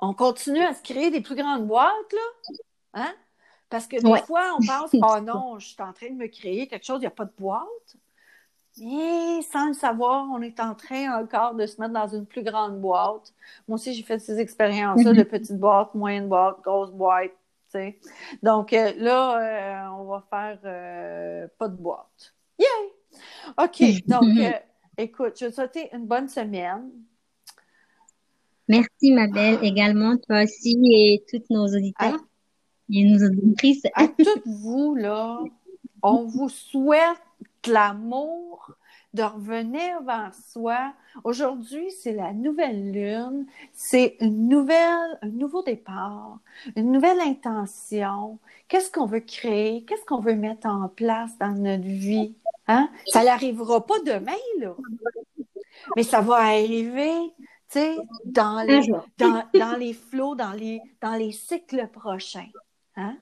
On 0.00 0.12
continue 0.12 0.62
à 0.62 0.74
se 0.74 0.82
créer 0.82 1.10
des 1.10 1.22
plus 1.22 1.36
grandes 1.36 1.66
boîtes, 1.66 2.12
là. 2.12 2.52
Hein? 2.94 3.14
Parce 3.70 3.86
que 3.86 3.96
des 3.96 4.22
fois, 4.22 4.56
on 4.58 4.64
pense, 4.64 4.90
oh 4.94 5.20
non, 5.24 5.58
je 5.58 5.68
suis 5.68 5.82
en 5.82 5.92
train 5.92 6.10
de 6.10 6.14
me 6.14 6.26
créer 6.26 6.66
quelque 6.66 6.84
chose, 6.84 6.98
il 6.98 7.00
n'y 7.00 7.06
a 7.06 7.10
pas 7.10 7.26
de 7.26 7.32
boîte. 7.38 7.96
Et 8.80 9.40
sans 9.50 9.68
le 9.68 9.74
savoir, 9.74 10.28
on 10.32 10.40
est 10.40 10.60
en 10.60 10.74
train 10.74 11.20
encore 11.20 11.54
de 11.54 11.66
se 11.66 11.80
mettre 11.80 11.92
dans 11.92 12.06
une 12.06 12.26
plus 12.26 12.44
grande 12.44 12.80
boîte. 12.80 13.34
Moi 13.66 13.74
aussi, 13.74 13.92
j'ai 13.92 14.04
fait 14.04 14.20
ces 14.20 14.38
expériences-là 14.38 15.12
de 15.12 15.22
petites 15.24 15.58
boîtes, 15.58 15.94
moyennes 15.94 16.28
boîtes, 16.28 16.60
grosses 16.62 16.92
boîtes, 16.92 17.32
donc 18.42 18.72
euh, 18.72 18.92
là, 18.96 19.38
euh, 19.38 19.98
on 19.98 20.04
va 20.04 20.24
faire 20.30 20.58
euh, 20.64 21.48
pas 21.58 21.68
de 21.68 21.76
boîte. 21.76 22.34
Yay! 22.58 22.66
OK. 23.58 24.06
Donc, 24.06 24.24
écoute, 24.96 25.34
je 25.38 25.46
vais 25.46 25.50
te 25.50 25.54
souhaiter 25.54 25.88
une 25.92 26.06
bonne 26.06 26.28
semaine. 26.28 26.90
Merci, 28.68 29.12
ma 29.12 29.26
belle, 29.28 29.58
également, 29.62 30.16
toi 30.18 30.42
aussi 30.42 30.78
et 30.92 31.24
toutes 31.30 31.48
nos 31.48 31.66
auditeurs 31.66 32.20
À 33.94 34.08
toutes 34.08 34.46
vous, 34.46 34.94
là, 34.94 35.40
on 36.02 36.24
vous 36.24 36.48
souhaite 36.48 37.18
l'amour, 37.66 38.72
de 39.14 39.22
revenir 39.22 40.02
vers 40.02 40.32
soi. 40.34 40.92
Aujourd'hui, 41.24 41.90
c'est 41.90 42.12
la 42.12 42.32
nouvelle 42.32 42.92
lune, 42.92 43.46
c'est 43.72 44.16
une 44.20 44.48
nouvelle, 44.48 45.18
un 45.22 45.28
nouveau 45.28 45.62
départ, 45.62 46.38
une 46.76 46.92
nouvelle 46.92 47.20
intention. 47.20 48.38
Qu'est-ce 48.68 48.90
qu'on 48.90 49.06
veut 49.06 49.20
créer? 49.20 49.84
Qu'est-ce 49.84 50.04
qu'on 50.04 50.20
veut 50.20 50.34
mettre 50.34 50.66
en 50.66 50.88
place 50.88 51.36
dans 51.38 51.54
notre 51.54 51.84
vie? 51.84 52.36
Hein? 52.66 52.90
Ça 53.06 53.24
n'arrivera 53.24 53.84
pas 53.84 53.98
demain, 54.00 54.32
là. 54.60 54.74
Mais 55.96 56.02
ça 56.02 56.20
va 56.20 56.36
arriver, 56.36 57.14
tu 57.38 57.80
sais, 57.80 57.96
dans 58.26 58.60
les, 58.66 58.80
dans, 59.16 59.42
dans 59.54 59.76
les 59.78 59.94
flots, 59.94 60.34
dans 60.34 60.52
les, 60.52 60.80
dans 61.00 61.14
les 61.14 61.32
cycles 61.32 61.88
prochains. 61.88 62.48
Hein? 62.98 63.16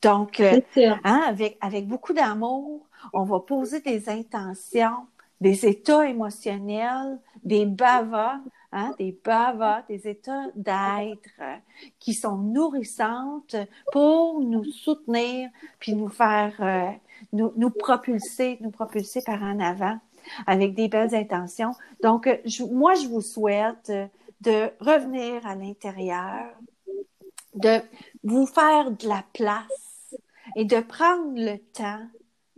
Donc, 0.00 0.40
euh, 0.40 0.60
hein, 1.04 1.22
avec, 1.26 1.58
avec 1.60 1.86
beaucoup 1.86 2.14
d'amour, 2.14 2.86
on 3.12 3.24
va 3.24 3.40
poser 3.40 3.80
des 3.80 4.08
intentions 4.08 5.06
des 5.40 5.66
états 5.66 6.06
émotionnels, 6.08 7.18
des 7.44 7.66
bavas, 7.66 8.40
hein, 8.72 8.94
des 8.98 9.18
bavas, 9.24 9.82
des 9.88 10.08
états 10.08 10.46
d'être 10.54 11.60
qui 11.98 12.14
sont 12.14 12.38
nourrissantes 12.38 13.56
pour 13.92 14.40
nous 14.40 14.64
soutenir 14.64 15.50
puis 15.78 15.94
nous 15.94 16.08
faire, 16.08 16.54
euh, 16.60 16.90
nous, 17.32 17.52
nous, 17.56 17.70
propulser, 17.70 18.58
nous 18.60 18.70
propulser 18.70 19.22
par 19.22 19.42
en 19.42 19.60
avant 19.60 19.98
avec 20.46 20.74
des 20.74 20.88
belles 20.88 21.14
intentions. 21.14 21.72
Donc, 22.02 22.28
moi, 22.72 22.94
je 22.94 23.06
vous 23.06 23.20
souhaite 23.20 23.92
de 24.40 24.70
revenir 24.80 25.46
à 25.46 25.54
l'intérieur, 25.54 26.46
de 27.54 27.80
vous 28.26 28.46
faire 28.46 28.90
de 28.90 29.08
la 29.08 29.24
place 29.32 30.14
et 30.56 30.64
de 30.64 30.80
prendre 30.80 31.34
le 31.36 31.58
temps, 31.58 32.06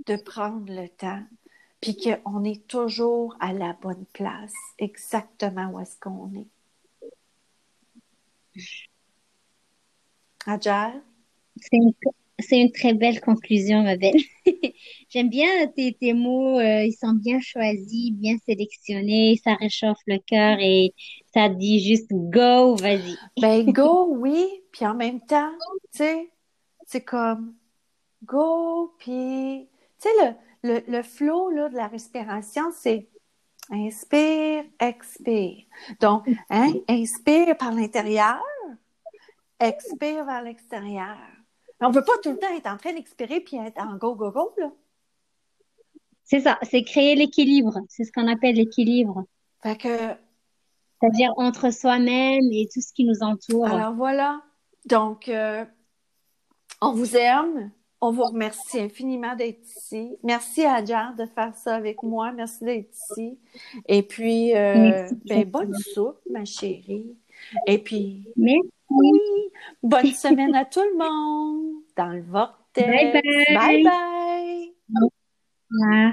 de 0.06 0.16
prendre 0.16 0.72
le 0.72 0.88
temps 0.88 1.22
puis 1.80 1.96
qu'on 1.96 2.42
est 2.42 2.66
toujours 2.66 3.36
à 3.38 3.52
la 3.52 3.72
bonne 3.74 4.04
place, 4.12 4.52
exactement 4.78 5.70
où 5.70 5.80
est-ce 5.80 5.96
qu'on 6.00 6.32
est. 6.34 6.48
une, 12.50 12.72
très 12.72 12.94
belle 12.94 13.20
conclusion, 13.20 13.82
ma 13.82 13.96
belle. 13.96 14.20
J'aime 15.10 15.28
bien 15.28 15.66
tes, 15.68 15.94
tes 15.94 16.12
mots, 16.12 16.58
euh, 16.58 16.84
ils 16.84 16.92
sont 16.92 17.12
bien 17.12 17.40
choisis, 17.40 18.12
bien 18.12 18.36
sélectionnés, 18.46 19.40
ça 19.42 19.54
réchauffe 19.54 20.00
le 20.06 20.18
cœur 20.18 20.58
et 20.60 20.94
ça 21.34 21.48
dit 21.48 21.80
juste 21.80 22.10
go, 22.10 22.76
vas-y. 22.76 23.16
Ben 23.40 23.64
go, 23.72 24.08
oui, 24.10 24.46
puis 24.72 24.86
en 24.86 24.94
même 24.94 25.20
temps, 25.20 25.52
tu 25.92 25.98
sais, 25.98 26.30
c'est 26.86 27.04
comme 27.04 27.54
go, 28.24 28.94
puis 28.98 29.68
tu 30.00 30.08
sais, 30.08 30.34
le, 30.62 30.74
le, 30.74 30.82
le 30.88 31.02
flow 31.02 31.50
là, 31.50 31.68
de 31.68 31.74
la 31.76 31.88
respiration, 31.88 32.64
c'est 32.72 33.08
inspire, 33.70 34.64
expire. 34.80 35.64
Donc, 36.00 36.28
hein, 36.50 36.72
inspire 36.88 37.56
par 37.56 37.72
l'intérieur, 37.72 38.42
expire 39.60 40.24
vers 40.24 40.42
l'extérieur. 40.42 41.18
On 41.80 41.88
ne 41.88 41.94
peut 41.94 42.04
pas 42.04 42.18
tout 42.22 42.30
le 42.30 42.38
temps 42.38 42.54
être 42.56 42.66
en 42.66 42.76
train 42.76 42.92
d'expirer 42.92 43.40
puis 43.40 43.56
être 43.56 43.80
en 43.80 43.96
go, 43.96 44.14
go, 44.14 44.30
go, 44.30 44.52
là. 44.58 44.70
C'est 46.24 46.40
ça, 46.40 46.58
c'est 46.62 46.82
créer 46.82 47.14
l'équilibre. 47.14 47.80
C'est 47.88 48.04
ce 48.04 48.12
qu'on 48.12 48.28
appelle 48.28 48.56
l'équilibre. 48.56 49.24
Fait 49.62 49.76
que. 49.76 49.88
C'est-à-dire 51.00 51.32
entre 51.36 51.70
soi-même 51.72 52.44
et 52.52 52.68
tout 52.72 52.80
ce 52.80 52.92
qui 52.92 53.04
nous 53.04 53.22
entoure. 53.22 53.66
Alors 53.66 53.94
voilà. 53.94 54.42
Donc, 54.86 55.28
euh, 55.28 55.64
on 56.82 56.92
vous 56.92 57.16
aime. 57.16 57.70
On 58.00 58.12
vous 58.12 58.24
remercie 58.24 58.78
infiniment 58.78 59.34
d'être 59.34 59.64
ici. 59.64 60.16
Merci 60.22 60.64
à 60.64 60.84
Jar 60.84 61.16
de 61.16 61.24
faire 61.26 61.54
ça 61.56 61.74
avec 61.74 62.02
moi. 62.02 62.30
Merci 62.32 62.64
d'être 62.64 62.94
ici. 62.94 63.38
Et 63.86 64.02
puis, 64.02 64.54
euh, 64.54 65.08
ben, 65.24 65.44
bonne 65.44 65.74
soupe, 65.74 66.20
ma 66.30 66.44
chérie. 66.44 67.16
Et 67.66 67.78
puis, 67.78 68.24
Merci. 68.36 68.68
Bonne 69.82 70.12
semaine 70.12 70.54
à 70.54 70.64
tout 70.64 70.82
le 70.82 70.96
monde 70.98 71.82
dans 71.96 72.08
le 72.08 72.22
vortex. 72.22 72.86
Bye 72.86 73.12
bye. 73.12 73.54
Bye 73.54 73.82
bye. 73.82 74.74
Au 75.02 75.08
revoir. 75.70 76.12